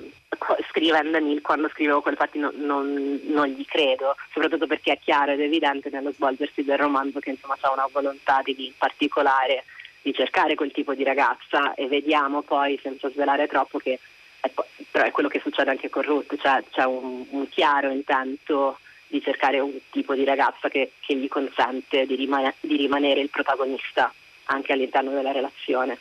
scrivendo 0.70 1.18
Neil 1.18 1.42
quando 1.42 1.70
scrivevo 1.70 2.02
quel 2.02 2.16
fatti 2.16 2.38
no, 2.38 2.52
non, 2.54 3.20
non, 3.24 3.48
gli 3.48 3.66
credo, 3.66 4.16
soprattutto 4.32 4.68
perché 4.68 4.92
è 4.94 5.00
chiaro 5.00 5.32
ed 5.32 5.40
evidente 5.40 5.90
nello 5.90 6.12
svolgersi 6.12 6.64
del 6.64 6.78
romanzo 6.78 7.20
che 7.20 7.32
insomma 7.32 7.58
ha 7.60 7.74
una 7.74 7.90
volontà 7.92 8.42
di, 8.44 8.68
in 8.68 8.74
particolare 8.78 9.64
di 10.04 10.14
cercare 10.14 10.54
quel 10.54 10.72
tipo 10.72 10.94
di 10.94 11.04
ragazza 11.04 11.74
e 11.74 11.88
vediamo 11.88 12.44
poi 12.44 12.80
senza 12.84 13.10
svelare 13.10 13.48
troppo 13.48 13.80
che 13.80 14.00
però 14.92 15.06
è 15.06 15.12
quello 15.12 15.30
che 15.30 15.42
succede 15.42 15.70
anche 15.70 15.90
con 15.90 16.04
Ruth, 16.04 16.36
cioè 16.40 16.64
c'è 16.72 16.84
un, 16.84 17.26
un 17.30 17.50
chiaro 17.50 17.90
intento 17.90 18.80
di 19.08 19.22
cercare 19.22 19.60
un 19.60 19.72
tipo 19.92 20.16
di 20.16 20.24
ragazza 20.24 20.70
che, 20.70 20.94
che 21.00 21.16
gli 21.16 21.28
consente 21.28 22.06
di, 22.06 22.16
rimane, 22.16 22.56
di 22.60 22.76
rimanere 22.76 23.22
il 23.22 23.30
protagonista 23.30 24.12
anche 24.46 24.74
all'interno 24.74 25.12
della 25.12 25.32
relazione. 25.32 25.98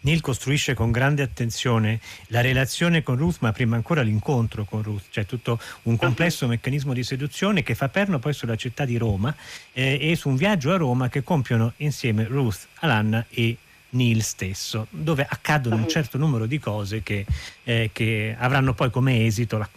Neil 0.00 0.20
costruisce 0.20 0.74
con 0.74 0.90
grande 0.90 1.22
attenzione 1.22 2.00
la 2.28 2.40
relazione 2.40 3.02
con 3.02 3.16
Ruth, 3.16 3.38
ma 3.40 3.52
prima 3.52 3.76
ancora 3.76 4.02
l'incontro 4.02 4.64
con 4.64 4.82
Ruth, 4.82 5.04
cioè 5.10 5.26
tutto 5.26 5.58
un 5.84 5.96
complesso 5.96 6.46
meccanismo 6.46 6.92
di 6.92 7.02
seduzione 7.02 7.62
che 7.62 7.74
fa 7.74 7.88
perno 7.88 8.18
poi 8.18 8.32
sulla 8.32 8.56
città 8.56 8.84
di 8.84 8.96
Roma 8.96 9.34
eh, 9.72 9.98
e 10.00 10.16
su 10.16 10.28
un 10.28 10.36
viaggio 10.36 10.72
a 10.72 10.76
Roma 10.76 11.08
che 11.08 11.22
compiono 11.22 11.72
insieme 11.78 12.24
Ruth, 12.24 12.68
Alanna 12.80 13.24
e 13.28 13.56
Neil 13.90 14.22
stesso, 14.22 14.86
dove 14.90 15.26
accadono 15.28 15.76
un 15.76 15.88
certo 15.88 16.18
numero 16.18 16.46
di 16.46 16.58
cose 16.58 17.02
che, 17.02 17.24
eh, 17.64 17.90
che 17.92 18.36
avranno 18.38 18.74
poi 18.74 18.90
come 18.90 19.24
esito 19.24 19.58
la, 19.58 19.68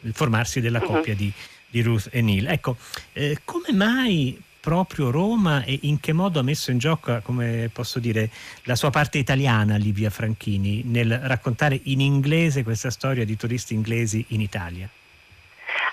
il 0.00 0.12
formarsi 0.12 0.60
della 0.60 0.80
coppia 0.80 1.14
di, 1.14 1.32
di, 1.68 1.82
Ruth 1.82 2.08
e 2.10 2.20
Neil. 2.20 2.46
Ecco, 2.48 2.76
eh, 3.12 3.40
come 3.44 3.72
mai 3.72 4.40
proprio 4.60 5.10
Roma 5.10 5.62
e 5.62 5.78
in 5.82 6.00
che 6.00 6.12
modo 6.12 6.40
ha 6.40 6.42
messo 6.42 6.70
in 6.70 6.78
gioco, 6.78 7.20
come 7.22 7.68
posso 7.72 7.98
dire, 7.98 8.30
la 8.62 8.74
sua 8.74 8.90
parte 8.90 9.18
italiana 9.18 9.76
Livia 9.76 10.08
Franchini 10.08 10.82
nel 10.84 11.18
raccontare 11.18 11.78
in 11.84 12.00
inglese 12.00 12.62
questa 12.62 12.90
storia 12.90 13.26
di 13.26 13.36
turisti 13.36 13.74
inglesi 13.74 14.24
in 14.28 14.40
Italia? 14.40 14.88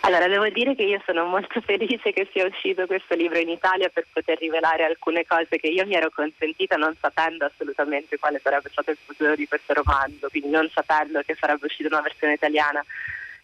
Allora, 0.03 0.27
devo 0.27 0.49
dire 0.49 0.73
che 0.73 0.83
io 0.83 1.01
sono 1.05 1.25
molto 1.25 1.61
felice 1.65 2.11
che 2.11 2.27
sia 2.31 2.45
uscito 2.45 2.87
questo 2.87 3.15
libro 3.15 3.37
in 3.37 3.49
Italia 3.49 3.89
per 3.89 4.07
poter 4.11 4.39
rivelare 4.39 4.83
alcune 4.83 5.25
cose 5.25 5.57
che 5.57 5.67
io 5.67 5.85
mi 5.85 5.93
ero 5.93 6.09
consentita 6.09 6.75
non 6.75 6.95
sapendo 6.99 7.45
assolutamente 7.45 8.17
quale 8.17 8.39
sarebbe 8.41 8.69
stato 8.69 8.89
il 8.89 8.97
futuro 9.03 9.35
di 9.35 9.47
questo 9.47 9.73
romanzo, 9.73 10.29
quindi 10.29 10.49
non 10.49 10.67
sapendo 10.73 11.21
che 11.21 11.35
sarebbe 11.39 11.67
uscita 11.67 11.89
una 11.89 12.01
versione 12.01 12.33
italiana. 12.33 12.83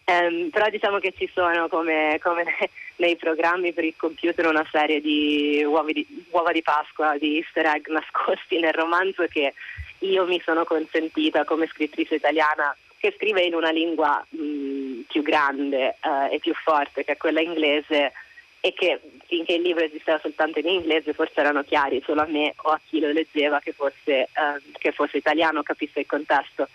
Um, 0.05 0.49
però 0.49 0.69
diciamo 0.69 0.99
che 0.99 1.13
ci 1.17 1.29
sono 1.33 1.67
come, 1.67 2.17
come, 2.23 2.45
nei 2.97 3.17
programmi 3.17 3.73
per 3.73 3.83
il 3.83 3.95
computer 3.95 4.47
una 4.47 4.65
serie 4.71 4.99
di, 4.99 5.57
di 5.57 6.07
uova 6.31 6.51
di 6.51 6.61
Pasqua, 6.63 7.17
di 7.19 7.37
easter 7.37 7.65
egg 7.65 7.87
nascosti 7.91 8.59
nel 8.59 8.73
romanzo 8.73 9.27
che 9.27 9.53
io 9.99 10.25
mi 10.25 10.41
sono 10.43 10.63
consentita 10.63 11.43
come 11.43 11.67
scrittrice 11.67 12.15
italiana 12.15 12.75
che 12.99 13.13
scrive 13.15 13.41
in 13.41 13.53
una 13.53 13.69
lingua 13.69 14.25
mh, 14.29 14.86
più 15.07 15.21
grande 15.21 15.97
uh, 16.01 16.31
e 16.31 16.39
più 16.39 16.53
forte 16.53 17.03
che 17.03 17.13
è 17.13 17.17
quella 17.17 17.41
inglese 17.41 18.13
e 18.59 18.73
che 18.73 18.99
finché 19.27 19.53
il 19.53 19.61
libro 19.61 19.83
esisteva 19.83 20.19
soltanto 20.19 20.59
in 20.59 20.67
inglese 20.67 21.13
forse 21.13 21.39
erano 21.39 21.63
chiari 21.63 22.01
solo 22.05 22.21
a 22.21 22.27
me 22.27 22.53
o 22.57 22.69
a 22.69 22.79
chi 22.85 22.99
lo 22.99 23.11
leggeva 23.11 23.59
che 23.59 23.73
fosse, 23.73 24.29
uh, 24.35 24.61
che 24.77 24.91
fosse 24.91 25.17
italiano, 25.17 25.63
capisse 25.63 25.99
il 25.99 26.05
contesto. 26.05 26.67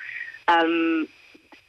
Um, 0.46 1.06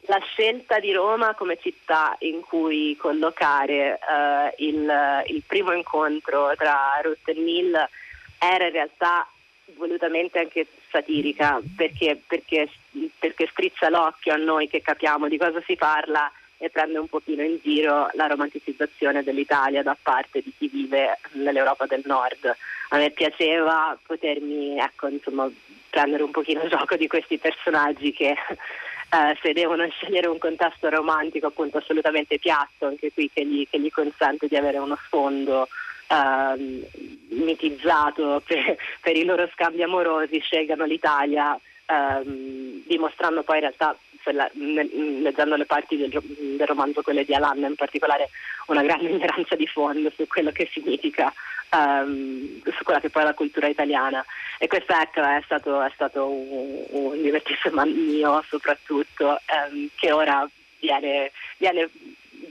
la 0.06 0.20
scelta 0.20 0.80
di 0.80 0.92
Roma 0.92 1.34
come 1.34 1.58
città 1.62 2.16
in 2.20 2.42
cui 2.42 2.96
collocare 2.98 4.00
uh, 4.02 4.54
il, 4.58 5.24
il, 5.28 5.44
primo 5.48 5.72
incontro 5.72 6.54
tra 6.58 7.00
Ruth 7.02 7.28
e 7.28 7.34
Neil 7.34 7.90
era 8.38 8.66
in 8.66 8.72
realtà 8.72 9.28
volutamente 9.76 10.40
anche 10.40 10.68
satirica 10.92 11.62
perché, 11.76 12.22
perché, 12.28 12.70
perché 13.18 13.48
strizza 13.50 13.90
l'occhio 13.90 14.34
a 14.34 14.38
noi 14.38 14.68
che 14.68 14.82
capiamo 14.82 15.30
di 15.30 15.38
cosa 15.38 15.62
si 15.66 15.76
parla 15.76 16.30
e 16.64 16.70
prende 16.70 16.98
un 16.98 17.08
pochino 17.08 17.44
in 17.44 17.60
giro 17.62 18.10
la 18.14 18.28
romanticizzazione 18.28 19.22
dell'Italia 19.22 19.84
da 19.84 19.98
parte 20.02 20.42
di 20.42 20.54
chi 20.58 20.70
vive 20.70 21.20
nell'Europa 21.34 21.86
del 21.86 22.04
Nord. 22.06 22.56
A 22.90 22.98
me 22.98 23.10
piaceva 23.10 23.98
potermi 24.06 24.80
ecco, 24.80 25.10
insomma, 25.10 25.52
prendere 25.90 26.24
un 26.24 26.32
pochino 26.32 26.66
gioco 26.70 26.96
di 26.96 27.08
questi 27.08 27.38
personaggi 27.38 28.14
che 28.14 28.30
eh, 28.30 29.38
se 29.42 29.52
devono 29.52 29.86
scegliere 29.90 30.28
un 30.28 30.38
contesto 30.38 30.88
romantico 30.88 31.48
appunto 31.48 31.80
assolutamente 31.80 32.40
piatto, 32.40 32.86
anche 32.86 33.12
qui 33.12 33.30
che 33.34 33.46
gli, 33.46 33.68
che 33.70 33.78
gli 33.78 33.92
consente 33.92 34.48
di 34.48 34.56
avere 34.56 34.78
uno 34.78 34.98
sfondo 35.06 35.68
eh, 36.08 36.88
mitizzato 37.28 38.42
per, 38.48 38.78
per, 39.02 39.18
i 39.18 39.26
loro 39.26 39.50
scambi 39.52 39.84
amorosi, 39.84 40.40
scelgano 40.40 40.86
l'Italia 40.86 41.60
ehm, 41.88 42.84
dimostrando 42.86 43.44
poi 43.44 43.56
in 43.56 43.62
realtà 43.64 43.98
la, 44.32 44.50
leggendo 44.54 45.56
le 45.56 45.66
parti 45.66 45.98
del, 45.98 46.10
del, 46.10 46.68
romanzo, 46.68 47.02
quelle 47.02 47.26
di 47.26 47.34
Alan 47.34 47.58
in 47.58 47.76
particolare, 47.76 48.30
una 48.68 48.84
grande 48.84 49.10
ignoranza 49.12 49.56
di 49.56 49.68
fondo 49.68 50.12
su 50.16 50.28
quello 50.28 50.52
che 50.52 50.70
significa, 50.72 51.34
um, 51.72 52.62
su 52.64 52.84
quella 52.84 53.00
che 53.00 53.10
poi 53.10 53.24
è 53.24 53.26
la 53.26 53.34
cultura 53.34 53.68
italiana. 53.68 54.24
E 54.58 54.68
questo 54.68 54.94
ecco, 54.94 55.22
è 55.22 55.42
stato, 55.46 55.82
è 55.82 55.92
stato 55.94 56.30
un, 56.30 56.86
un 56.90 57.22
divertissimo 57.22 57.84
mio 57.86 58.44
soprattutto, 58.48 59.40
um, 59.70 59.90
che 59.96 60.12
ora 60.12 60.48
viene, 60.80 61.32
viene 61.58 61.90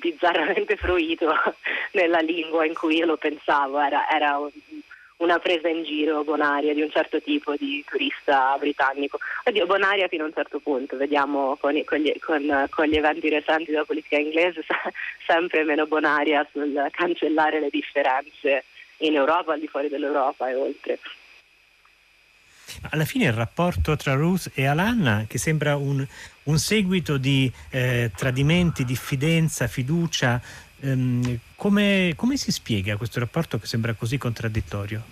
bizzarramente 0.02 0.76
fruito 0.76 1.32
nella 1.92 2.18
lingua 2.18 2.66
in 2.66 2.74
cui 2.74 2.96
io 2.96 3.06
lo 3.06 3.16
pensavo, 3.16 3.80
era, 3.80 4.08
era 4.10 4.38
un, 4.38 4.50
una 5.22 5.38
presa 5.38 5.68
in 5.68 5.84
giro 5.84 6.24
bonaria 6.24 6.74
di 6.74 6.82
un 6.82 6.90
certo 6.90 7.22
tipo 7.22 7.54
di 7.56 7.82
turista 7.88 8.56
britannico. 8.58 9.18
Oddio, 9.44 9.66
bonaria 9.66 10.08
fino 10.08 10.24
a 10.24 10.26
un 10.26 10.32
certo 10.32 10.58
punto, 10.58 10.96
vediamo 10.96 11.56
con, 11.60 11.80
con, 11.84 11.98
gli, 11.98 12.12
con, 12.18 12.66
con 12.70 12.86
gli, 12.86 12.96
eventi 12.96 13.28
recenti 13.28 13.70
della 13.70 13.84
politica 13.84 14.18
inglese 14.18 14.64
sempre 15.26 15.62
meno 15.62 15.86
bonaria 15.86 16.46
sul 16.50 16.88
cancellare 16.90 17.60
le 17.60 17.70
differenze 17.70 18.64
in 18.98 19.14
Europa, 19.14 19.52
al 19.52 19.60
di 19.60 19.68
fuori 19.68 19.88
dell'Europa 19.88 20.48
e 20.48 20.54
oltre. 20.54 20.98
Alla 22.90 23.04
fine 23.04 23.26
il 23.26 23.32
rapporto 23.32 23.96
tra 23.96 24.14
Ruth 24.14 24.50
e 24.54 24.66
Alanna, 24.66 25.26
che 25.28 25.38
sembra 25.38 25.76
un, 25.76 26.04
un 26.44 26.58
seguito 26.58 27.16
di 27.16 27.50
eh, 27.70 28.10
tradimenti, 28.14 28.84
diffidenza, 28.84 29.68
fiducia, 29.68 30.40
ehm, 30.80 31.38
come, 31.56 32.12
come 32.16 32.36
si 32.36 32.50
spiega 32.50 32.96
questo 32.96 33.20
rapporto 33.20 33.58
che 33.58 33.66
sembra 33.66 33.94
così 33.94 34.18
contraddittorio? 34.18 35.11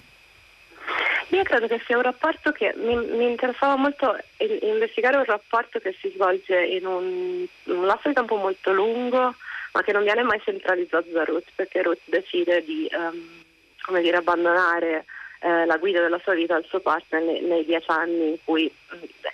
Io 1.30 1.44
credo 1.44 1.68
che 1.68 1.80
sia 1.86 1.96
un 1.96 2.02
rapporto 2.02 2.50
che 2.50 2.74
mi, 2.76 2.96
mi 2.96 3.24
interessava 3.24 3.76
molto 3.76 4.18
investigare 4.38 5.16
un 5.16 5.24
rapporto 5.24 5.78
che 5.78 5.94
si 6.00 6.10
svolge 6.12 6.60
in 6.60 6.84
un, 6.86 7.46
un, 7.64 7.86
lasso 7.86 8.08
di 8.08 8.14
tempo 8.14 8.34
molto 8.34 8.72
lungo, 8.72 9.36
ma 9.72 9.82
che 9.82 9.92
non 9.92 10.02
viene 10.02 10.22
mai 10.22 10.40
centralizzato 10.42 11.08
da 11.10 11.22
Ruth, 11.24 11.46
perché 11.54 11.82
Ruth 11.82 12.00
decide 12.06 12.64
di 12.64 12.90
um, 12.92 14.00
dire, 14.00 14.16
abbandonare 14.16 15.04
eh, 15.42 15.66
la 15.66 15.76
guida 15.76 16.00
della 16.00 16.18
sua 16.18 16.34
vita 16.34 16.56
al 16.56 16.64
suo 16.64 16.80
partner 16.80 17.22
nei, 17.22 17.40
nei 17.42 17.64
dieci 17.64 17.90
anni 17.90 18.30
in 18.30 18.36
cui, 18.42 18.72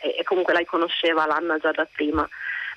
e 0.02 0.22
comunque 0.24 0.52
lei 0.52 0.66
conosceva 0.66 1.24
l'Anna 1.24 1.56
già 1.56 1.70
da 1.70 1.88
prima. 1.90 2.28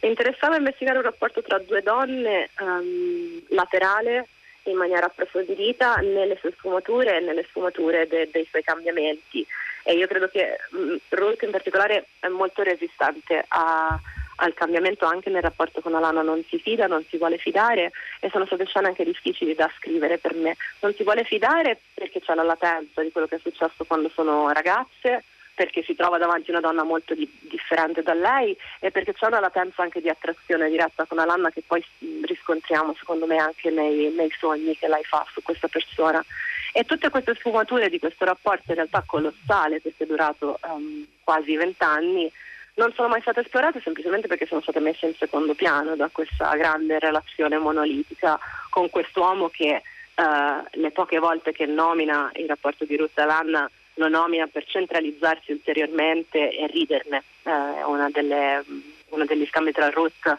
Mi 0.01 0.07
interessava 0.07 0.55
investigare 0.55 0.97
un 0.97 1.03
rapporto 1.03 1.41
tra 1.41 1.59
due 1.59 1.81
donne 1.81 2.51
um, 2.61 3.41
laterale 3.49 4.29
in 4.63 4.77
maniera 4.77 5.05
approfondita 5.05 5.95
nelle 5.97 6.37
sue 6.39 6.53
sfumature 6.57 7.17
e 7.17 7.19
nelle 7.19 7.45
sfumature 7.49 8.07
de- 8.07 8.29
dei 8.31 8.45
suoi 8.49 8.63
cambiamenti. 8.63 9.45
E 9.83 9.93
io 9.93 10.07
credo 10.07 10.27
che 10.29 10.57
mh, 10.69 10.95
Ruth 11.09 11.41
in 11.43 11.51
particolare 11.51 12.07
è 12.19 12.27
molto 12.27 12.61
resistente 12.61 13.45
a, 13.47 13.99
al 14.35 14.53
cambiamento 14.53 15.05
anche 15.05 15.29
nel 15.29 15.41
rapporto 15.41 15.81
con 15.81 15.95
Alana, 15.95 16.21
non 16.21 16.43
si 16.47 16.59
fida, 16.59 16.87
non 16.87 17.05
si 17.09 17.17
vuole 17.17 17.37
fidare 17.37 17.91
e 18.19 18.29
sono 18.29 18.45
state 18.45 18.65
scene 18.65 18.87
anche 18.87 19.03
difficili 19.03 19.55
da 19.55 19.71
scrivere 19.77 20.17
per 20.17 20.33
me, 20.35 20.55
non 20.81 20.93
si 20.93 21.03
vuole 21.03 21.23
fidare 21.23 21.79
perché 21.93 22.19
c'è 22.19 22.35
la 22.35 22.43
latenza 22.43 23.01
di 23.01 23.11
quello 23.11 23.27
che 23.27 23.35
è 23.35 23.39
successo 23.41 23.85
quando 23.85 24.09
sono 24.09 24.51
ragazze 24.51 25.23
perché 25.59 25.83
si 25.83 25.93
trova 25.93 26.17
davanti 26.17 26.51
una 26.51 26.61
donna 26.61 26.83
molto 26.83 27.13
di, 27.13 27.29
differente 27.41 28.01
da 28.01 28.13
lei 28.13 28.55
e 28.79 28.91
perché 28.91 29.11
c'è 29.11 29.25
una 29.25 29.41
latenza 29.41 29.81
anche 29.81 29.99
di 29.99 30.07
attrazione 30.07 30.69
diretta 30.69 31.03
con 31.03 31.19
Alanna 31.19 31.49
che 31.49 31.63
poi 31.67 31.83
riscontriamo 32.21 32.95
secondo 32.97 33.25
me 33.25 33.35
anche 33.39 33.69
nei, 33.69 34.09
nei 34.15 34.31
sogni 34.39 34.77
che 34.77 34.87
lei 34.87 35.03
fa 35.03 35.25
su 35.33 35.41
questa 35.41 35.67
persona. 35.67 36.23
E 36.71 36.85
tutte 36.85 37.09
queste 37.09 37.35
sfumature 37.35 37.89
di 37.89 37.99
questo 37.99 38.23
rapporto 38.23 38.63
in 38.67 38.75
realtà 38.75 39.03
colossale 39.05 39.81
perché 39.81 40.05
è 40.05 40.07
durato 40.07 40.59
um, 40.63 41.05
quasi 41.25 41.57
vent'anni 41.57 42.31
non 42.75 42.93
sono 42.93 43.09
mai 43.09 43.19
state 43.19 43.41
esplorate 43.41 43.81
semplicemente 43.83 44.27
perché 44.27 44.45
sono 44.45 44.61
state 44.61 44.79
messe 44.79 45.07
in 45.07 45.15
secondo 45.15 45.55
piano 45.55 45.97
da 45.97 46.07
questa 46.09 46.55
grande 46.55 46.99
relazione 46.99 47.57
monolitica 47.57 48.39
con 48.69 48.89
quest'uomo 48.89 49.49
che 49.49 49.81
uh, 50.15 50.67
le 50.71 50.91
poche 50.91 51.19
volte 51.19 51.51
che 51.51 51.65
nomina 51.65 52.31
il 52.35 52.47
rapporto 52.47 52.85
di 52.85 52.95
Ruth 52.95 53.17
e 53.17 53.21
Alanna 53.23 53.69
lo 53.99 54.07
nomina 54.07 54.47
per 54.47 54.65
centralizzarsi 54.65 55.51
ulteriormente 55.51 56.51
e 56.51 56.67
riderne. 56.67 57.23
Eh, 57.43 57.83
una 57.83 58.09
delle, 58.09 58.63
uno 59.09 59.25
degli 59.25 59.45
scambi 59.45 59.71
tra 59.71 59.89
Ruth 59.89 60.37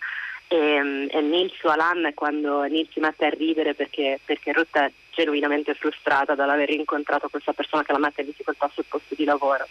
e, 0.48 1.06
e 1.08 1.20
Nils 1.20 1.62
Alan 1.62 2.06
è 2.06 2.14
quando 2.14 2.62
Nils 2.62 2.90
si 2.92 3.00
mette 3.00 3.26
a 3.26 3.30
ridere 3.30 3.74
perché, 3.74 4.18
perché 4.24 4.52
Ruth 4.52 4.76
è 4.76 4.90
genuinamente 5.10 5.74
frustrata 5.74 6.34
dall'aver 6.34 6.70
incontrato 6.70 7.28
questa 7.28 7.52
persona 7.52 7.84
che 7.84 7.92
la 7.92 7.98
mette 7.98 8.22
in 8.22 8.28
difficoltà 8.28 8.70
sul 8.72 8.86
posto 8.88 9.14
di 9.14 9.24
lavoro. 9.24 9.66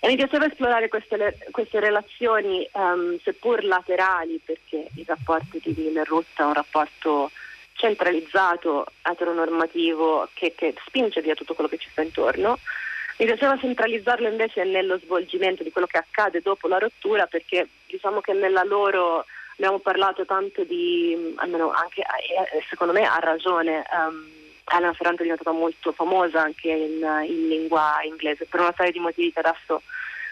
E 0.00 0.08
mi 0.08 0.16
piaceva 0.16 0.44
esplorare 0.44 0.88
queste, 0.88 1.38
queste 1.50 1.80
relazioni, 1.80 2.68
um, 2.72 3.18
seppur 3.22 3.64
laterali, 3.64 4.38
perché 4.44 4.88
il 4.94 5.04
rapporto 5.06 5.58
di 5.62 5.72
Neil 5.74 5.96
e 5.96 6.04
Ruth 6.04 6.26
è 6.36 6.42
un 6.42 6.52
rapporto 6.52 7.30
centralizzato, 7.72 8.84
eteronormativo, 9.02 10.28
che, 10.34 10.52
che 10.54 10.74
spinge 10.86 11.22
via 11.22 11.34
tutto 11.34 11.54
quello 11.54 11.70
che 11.70 11.78
ci 11.78 11.88
sta 11.90 12.02
intorno, 12.02 12.58
Mi 13.16 13.26
piaceva 13.26 13.56
centralizzarlo 13.56 14.28
invece 14.28 14.64
nello 14.64 14.98
svolgimento 14.98 15.62
di 15.62 15.70
quello 15.70 15.86
che 15.86 15.98
accade 15.98 16.40
dopo 16.42 16.66
la 16.66 16.78
rottura 16.78 17.26
perché 17.26 17.68
diciamo 17.86 18.20
che 18.20 18.32
nella 18.32 18.64
loro 18.64 19.24
abbiamo 19.52 19.78
parlato 19.78 20.24
tanto 20.24 20.64
di, 20.64 21.32
almeno 21.36 21.70
anche 21.70 22.00
eh, 22.00 22.64
secondo 22.68 22.92
me 22.92 23.02
ha 23.02 23.18
ragione, 23.20 23.84
um, 23.92 24.26
Elena 24.68 24.92
Ferrante 24.94 25.20
è 25.20 25.22
diventata 25.22 25.52
molto 25.52 25.92
famosa 25.92 26.42
anche 26.42 26.68
in, 26.70 27.24
in, 27.28 27.48
lingua 27.48 27.98
inglese 28.02 28.46
per 28.46 28.60
una 28.60 28.74
serie 28.76 28.90
di 28.90 28.98
motivi 28.98 29.32
che 29.32 29.38
adesso 29.38 29.82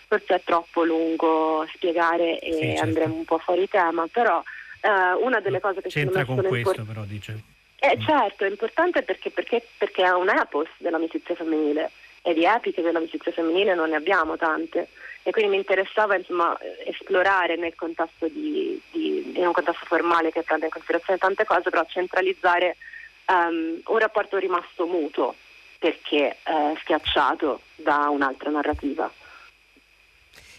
forse 0.09 0.35
è 0.35 0.43
troppo 0.43 0.83
lungo 0.85 1.65
spiegare 1.73 2.41
e 2.41 2.53
sì, 2.53 2.61
certo. 2.61 2.83
andremo 2.83 3.15
un 3.15 3.25
po' 3.25 3.39
fuori 3.39 3.69
tema, 3.69 4.09
però 4.11 4.39
uh, 4.39 5.25
una 5.25 5.39
delle 5.39 5.61
cose 5.61 5.81
che 5.83 5.89
c'entra 5.89 6.25
con 6.25 6.37
questo 6.37 6.57
import- 6.57 6.83
però 6.85 7.03
dice. 7.05 7.41
Eh, 7.79 7.99
certo, 8.05 8.45
è 8.45 8.49
importante 8.49 9.03
perché, 9.03 9.31
perché, 9.31 9.65
perché 9.79 10.05
è 10.05 10.11
un 10.11 10.29
epos 10.29 10.69
dell'amicizia 10.79 11.35
femminile 11.35 11.91
e 12.23 12.35
di 12.35 12.45
epiche 12.45 12.83
dell'amicizia 12.83 13.33
femminile 13.33 13.75
non 13.75 13.91
ne 13.91 13.97
abbiamo 13.97 14.37
tante 14.37 14.89
e 15.25 15.31
quindi 15.31 15.51
mi 15.51 15.57
interessava 15.57 16.17
insomma, 16.17 16.57
esplorare 16.85 17.57
nel 17.57 17.75
contesto 17.75 18.27
di, 18.29 18.81
di, 18.91 19.33
in 19.37 19.47
un 19.47 19.53
contesto 19.53 19.85
formale 19.87 20.33
che 20.33 20.43
prende 20.43 20.67
in 20.67 20.71
considerazione 20.71 21.19
tante 21.19 21.45
cose, 21.45 21.71
però 21.71 21.85
centralizzare 21.87 22.77
um, 23.27 23.81
un 23.85 23.99
rapporto 23.99 24.39
rimasto 24.39 24.87
mutuo 24.87 25.35
perché 25.79 26.37
eh, 26.43 26.77
schiacciato 26.81 27.61
da 27.77 28.09
un'altra 28.09 28.51
narrativa. 28.51 29.11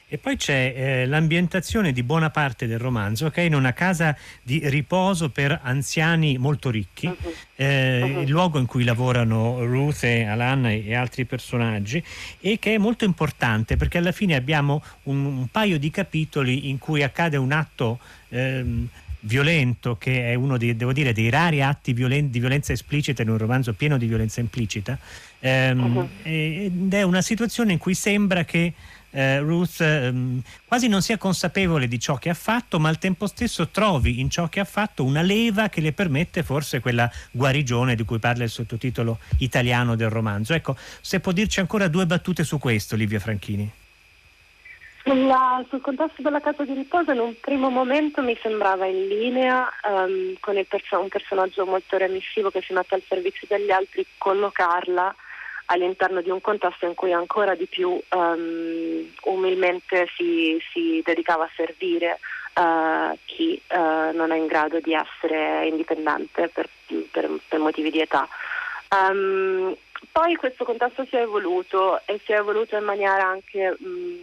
E 0.08 0.18
poi 0.20 0.38
c'è 0.38 0.74
eh, 0.76 1.06
l'ambientazione 1.08 1.92
di 1.92 2.04
buona 2.04 2.30
parte 2.30 2.68
del 2.68 2.78
romanzo 2.78 3.32
che 3.32 3.42
è 3.42 3.46
in 3.46 3.56
una 3.56 3.74
casa 3.74 4.16
di 4.44 4.62
riposo 4.70 5.30
per 5.30 5.60
anziani 5.64 6.38
molto 6.38 6.70
ricchi, 6.70 7.08
uh-huh. 7.08 7.34
Eh, 7.56 8.02
uh-huh. 8.02 8.22
il 8.22 8.30
luogo 8.30 8.60
in 8.60 8.66
cui 8.66 8.84
lavorano 8.84 9.64
Ruth 9.66 10.04
e 10.04 10.26
Alan 10.26 10.66
e 10.66 10.94
altri 10.94 11.26
personaggi 11.26 12.04
e 12.40 12.60
che 12.60 12.76
è 12.76 12.78
molto 12.78 13.06
importante 13.06 13.76
perché 13.76 13.98
alla 13.98 14.12
fine 14.12 14.36
abbiamo 14.36 14.84
un, 15.04 15.26
un 15.26 15.48
paio 15.48 15.80
di 15.80 15.90
capitoli 15.90 16.70
in 16.70 16.78
cui 16.78 17.02
accade 17.02 17.38
un 17.38 17.52
atto 17.52 18.00
ehm, 18.30 18.88
violento 19.22 19.96
che 19.98 20.32
è 20.32 20.36
uno 20.36 20.58
dei, 20.58 20.76
devo 20.76 20.94
dire, 20.94 21.14
dei 21.14 21.30
rari 21.30 21.62
atti 21.62 21.94
violen- 21.94 22.30
di 22.30 22.40
violenza 22.40 22.74
esplicita 22.74 23.22
in 23.22 23.30
un 23.30 23.38
romanzo 23.38 23.74
pieno 23.74 23.98
di 23.98 24.06
violenza 24.06 24.42
implicita 24.42 24.98
ehm, 25.40 25.96
uh-huh. 25.96 26.10
ed 26.24 26.94
è 26.94 27.02
una 27.04 27.22
situazione 27.22 27.74
in 27.74 27.78
cui 27.78 27.94
sembra 27.94 28.44
che 28.46 28.74
eh, 29.14 29.40
Ruth 29.40 29.80
ehm, 29.80 30.42
quasi 30.68 30.88
non 30.88 31.02
sia 31.02 31.18
consapevole 31.18 31.88
di 31.88 32.00
ciò 32.00 32.16
che 32.16 32.30
ha 32.30 32.34
fatto, 32.34 32.80
ma 32.80 32.90
al 32.90 32.98
tempo 32.98 33.28
stesso 33.28 33.70
trovi 33.70 34.20
in 34.20 34.30
ciò 34.30 34.50
che 34.50 34.60
ha 34.60 34.66
fatto 34.66 35.04
una 35.04 35.22
leva 35.22 35.70
che 35.70 35.82
le 35.82 35.94
permette 35.94 36.44
forse 36.44 36.80
quella 36.80 37.10
guarigione 37.32 37.96
di 37.96 38.04
cui 38.04 38.20
parla 38.20 38.44
il 38.44 38.50
sottotitolo 38.50 39.20
italiano 39.40 39.96
del 39.96 40.10
romanzo. 40.10 40.54
Ecco, 40.54 40.76
se 41.02 41.20
può 41.20 41.32
dirci 41.32 41.60
ancora 41.60 41.88
due 41.88 42.06
battute 42.06 42.44
su 42.44 42.58
questo, 42.58 42.96
Livia 42.96 43.20
Franchini. 43.20 43.72
Sulla, 45.06 45.64
sul 45.68 45.82
contesto 45.82 46.22
della 46.22 46.40
casa 46.40 46.64
di 46.64 46.74
riposo 46.74 47.12
in 47.12 47.20
un 47.20 47.36
primo 47.40 47.70
momento 47.70 48.22
mi 48.22 48.38
sembrava 48.42 48.86
in 48.86 49.08
linea 49.08 49.70
um, 49.86 50.34
con 50.40 50.56
perso- 50.68 51.00
un 51.00 51.10
personaggio 51.10 51.66
molto 51.66 51.98
remissivo 51.98 52.50
che 52.50 52.62
si 52.62 52.72
mette 52.72 52.96
al 52.96 53.04
servizio 53.06 53.46
degli 53.50 53.70
altri, 53.70 54.06
collocarla 54.18 55.14
all'interno 55.66 56.22
di 56.22 56.30
un 56.30 56.42
contesto 56.42 56.86
in 56.86 56.94
cui 56.94 57.14
ancora 57.14 57.56
di 57.56 57.66
più 57.66 57.90
um, 57.90 59.14
umilmente 59.24 60.08
si, 60.16 60.58
si, 60.72 61.02
dedicava 61.04 61.46
a 61.46 61.52
servire 61.56 62.20
uh, 62.56 63.18
chi 63.26 63.62
uh, 63.70 64.16
non 64.16 64.32
è 64.32 64.36
in 64.36 64.48
grado 64.48 64.80
di 64.80 64.94
essere 64.94 65.68
indipendente 65.68 66.50
per, 66.50 66.70
per, 67.12 67.30
per 67.48 67.60
motivi 67.60 67.92
di 67.92 68.02
età. 68.02 68.28
Um, 68.90 69.76
poi 70.12 70.36
questo 70.36 70.66
contesto 70.66 71.06
si 71.06 71.16
è 71.16 71.22
evoluto 71.22 72.02
e 72.06 72.20
si 72.26 72.34
è 72.34 72.38
evoluto 72.38 72.76
in 72.76 72.84
maniera 72.84 73.26
anche 73.26 73.76
um, 73.80 74.20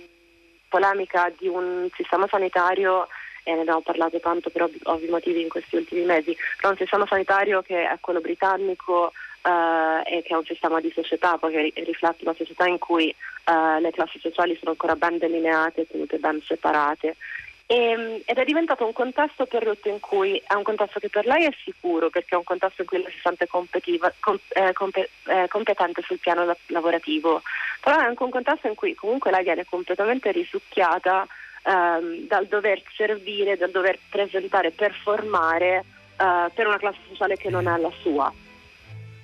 polemica 0.69 1.33
di 1.37 1.49
un 1.49 1.89
sistema 1.97 2.27
sanitario 2.29 3.09
e 3.43 3.55
ne 3.55 3.61
abbiamo 3.61 3.81
parlato 3.81 4.21
tanto 4.21 4.51
per 4.51 4.63
ovvi, 4.63 4.79
ovvi 4.85 5.09
motivi 5.09 5.41
in 5.41 5.49
questi 5.49 5.77
ultimi 5.77 6.05
mesi, 6.05 6.37
però 6.57 6.71
un 6.71 6.77
sistema 6.77 7.07
sanitario 7.07 7.63
che 7.63 7.89
è 7.89 7.97
quello 8.01 8.21
britannico 8.21 9.13
Uh, 9.43 10.03
e 10.05 10.23
che 10.23 10.35
è 10.35 10.37
un 10.37 10.45
sistema 10.45 10.81
di 10.81 10.93
società, 10.95 11.39
che 11.41 11.73
riflette 11.75 12.25
una 12.25 12.35
società 12.37 12.67
in 12.67 12.79
cui 12.79 13.15
uh, 13.47 13.81
le 13.81 13.91
classi 13.91 14.19
sociali 14.19 14.55
sono 14.59 14.73
ancora 14.73 14.97
ben 14.97 15.17
delineate, 15.17 15.87
tenute 15.87 16.19
ben 16.19 16.43
separate. 16.45 17.17
E, 17.71 17.77
ehm, 17.77 18.21
ed 18.25 18.37
è 18.37 18.45
diventato 18.45 18.85
un 18.85 18.93
contesto 18.93 19.47
per 19.47 19.63
Ruth 19.63 19.87
in 19.87 20.01
cui 20.01 20.43
è 20.45 20.55
un 20.55 20.65
contesto 20.65 20.99
che 20.99 21.09
per 21.09 21.25
lei 21.25 21.45
è 21.47 21.55
sicuro, 21.63 22.11
perché 22.11 22.35
è 22.35 22.39
un 22.39 22.45
contesto 22.45 22.83
in 22.83 22.89
cui 22.89 23.01
lei 23.01 23.13
si 23.13 23.21
sente 23.23 23.47
com, 23.47 23.65
eh, 23.71 24.73
comp- 24.73 25.09
eh, 25.29 25.47
competente 25.49 26.03
sul 26.03 26.19
piano 26.19 26.45
la- 26.45 26.57
lavorativo, 26.67 27.43
però 27.81 27.97
è 27.97 28.03
anche 28.03 28.25
un 28.25 28.31
contesto 28.31 28.67
in 28.67 28.75
cui 28.75 28.95
comunque 28.95 29.31
lei 29.31 29.45
viene 29.45 29.65
completamente 29.65 30.33
risucchiata 30.33 31.29
ehm, 31.63 32.27
dal 32.27 32.47
dover 32.47 32.83
servire, 32.97 33.57
dal 33.57 33.71
dover 33.71 33.99
presentare, 34.11 34.73
performare 34.73 35.85
eh, 36.19 36.51
per 36.53 36.67
una 36.67 36.79
classe 36.79 36.99
sociale 37.09 37.37
che 37.37 37.51
non 37.51 37.69
è 37.69 37.79
la 37.79 37.93
sua. 38.03 38.33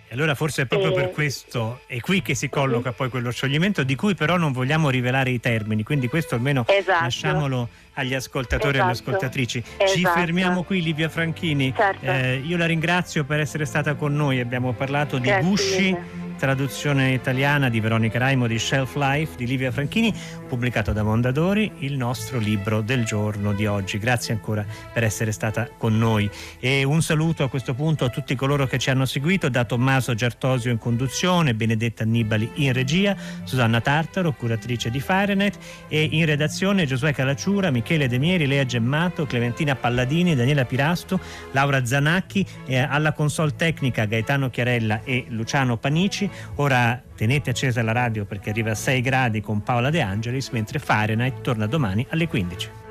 E 0.09 0.14
allora 0.14 0.37
forse 0.37 0.62
è 0.62 0.66
proprio 0.66 0.92
per 0.92 1.11
questo, 1.11 1.81
è 1.87 1.99
qui 1.99 2.23
che 2.23 2.37
si 2.37 2.49
colloca 2.49 2.92
poi 2.92 3.09
quello 3.09 3.31
scioglimento 3.31 3.83
di 3.83 3.97
cui 3.97 4.14
però 4.14 4.37
non 4.37 4.53
vogliamo 4.53 4.88
rivelare 4.88 5.31
i 5.31 5.40
termini, 5.40 5.83
quindi 5.83 6.07
questo 6.07 6.37
almeno 6.37 6.64
esatto. 6.69 7.03
lasciamolo 7.03 7.69
agli 7.95 8.14
ascoltatori 8.14 8.77
esatto. 8.77 8.77
e 8.77 8.81
alle 8.83 8.92
esatto. 8.92 9.11
ascoltatrici. 9.11 9.64
Esatto. 9.79 9.90
Ci 9.90 10.05
fermiamo 10.05 10.62
qui 10.62 10.81
Livia 10.81 11.09
Franchini, 11.09 11.75
certo. 11.75 12.07
eh, 12.07 12.37
io 12.37 12.57
la 12.57 12.66
ringrazio 12.66 13.25
per 13.25 13.40
essere 13.40 13.64
stata 13.64 13.95
con 13.95 14.14
noi, 14.14 14.38
abbiamo 14.38 14.73
parlato 14.75 15.19
di 15.19 15.27
Grazie 15.27 15.49
gusci. 15.49 15.83
Mille 15.83 16.26
traduzione 16.37 17.12
italiana 17.12 17.68
di 17.68 17.81
Veronica 17.81 18.18
Raimo 18.18 18.46
di 18.46 18.59
Shelf 18.59 18.94
Life 18.96 19.37
di 19.37 19.46
Livia 19.46 19.72
Franchini, 19.72 20.14
pubblicato 20.46 20.92
da 20.92 21.03
Mondadori, 21.03 21.72
il 21.79 21.96
nostro 21.96 22.38
libro 22.38 22.83
del 22.83 23.05
giorno 23.05 23.53
di 23.53 23.66
oggi. 23.66 23.99
Grazie 23.99 24.35
ancora 24.35 24.64
per 24.92 25.03
essere 25.03 25.33
stata 25.33 25.68
con 25.77 25.99
noi. 25.99 26.31
E 26.61 26.85
un 26.85 27.03
saluto 27.03 27.42
a 27.42 27.49
questo 27.49 27.75
punto 27.75 28.05
a 28.05 28.11
tutti 28.11 28.35
coloro 28.35 28.66
che 28.66 28.79
ci 28.79 28.90
hanno 28.90 29.07
seguito, 29.07 29.49
da 29.49 29.64
Tommaso 29.64 30.14
Giartosio 30.14 30.70
in 30.70 30.79
conduzione, 30.79 31.55
Benedetta 31.55 32.03
Annibali 32.03 32.51
in 32.57 32.72
regia, 32.72 33.16
Susanna 33.45 33.80
Tartaro, 33.80 34.32
curatrice 34.32 34.91
di 34.91 35.01
Fahrenheit 35.01 35.57
e 35.89 36.07
in 36.11 36.26
redazione 36.26 36.84
Giosuè 36.87 37.12
Calacciura, 37.12 37.70
Michele 37.70 38.09
Demieri, 38.09 38.47
Lea 38.47 38.66
Gemmato, 38.66 39.26
Clementina 39.26 39.74
Palladini, 39.74 40.34
Daniela 40.34 40.64
Pirasto, 40.64 41.18
Laura 41.53 41.84
Zanacchi, 41.84 42.47
e 42.66 42.78
alla 42.78 43.12
console 43.12 43.55
tecnica 43.57 44.05
Gaetano 44.05 44.51
Chiarella 44.51 45.03
e 45.03 45.24
Luciano 45.28 45.76
Panici 45.76 46.26
Ora 46.57 47.03
tenete 47.14 47.51
accesa 47.51 47.83
la 47.83 47.93
radio 47.93 48.24
perché 48.24 48.51
arriva 48.51 48.72
a 48.72 48.74
6 48.74 49.01
gradi 49.01 49.41
con 49.41 49.62
Paola 49.62 49.91
De 49.91 50.01
Angelis, 50.01 50.51
mentre 50.51 50.79
Fahrenheit 50.79 51.41
torna 51.41 51.66
domani 51.66 52.07
alle 52.11 52.29
15. 52.29 52.86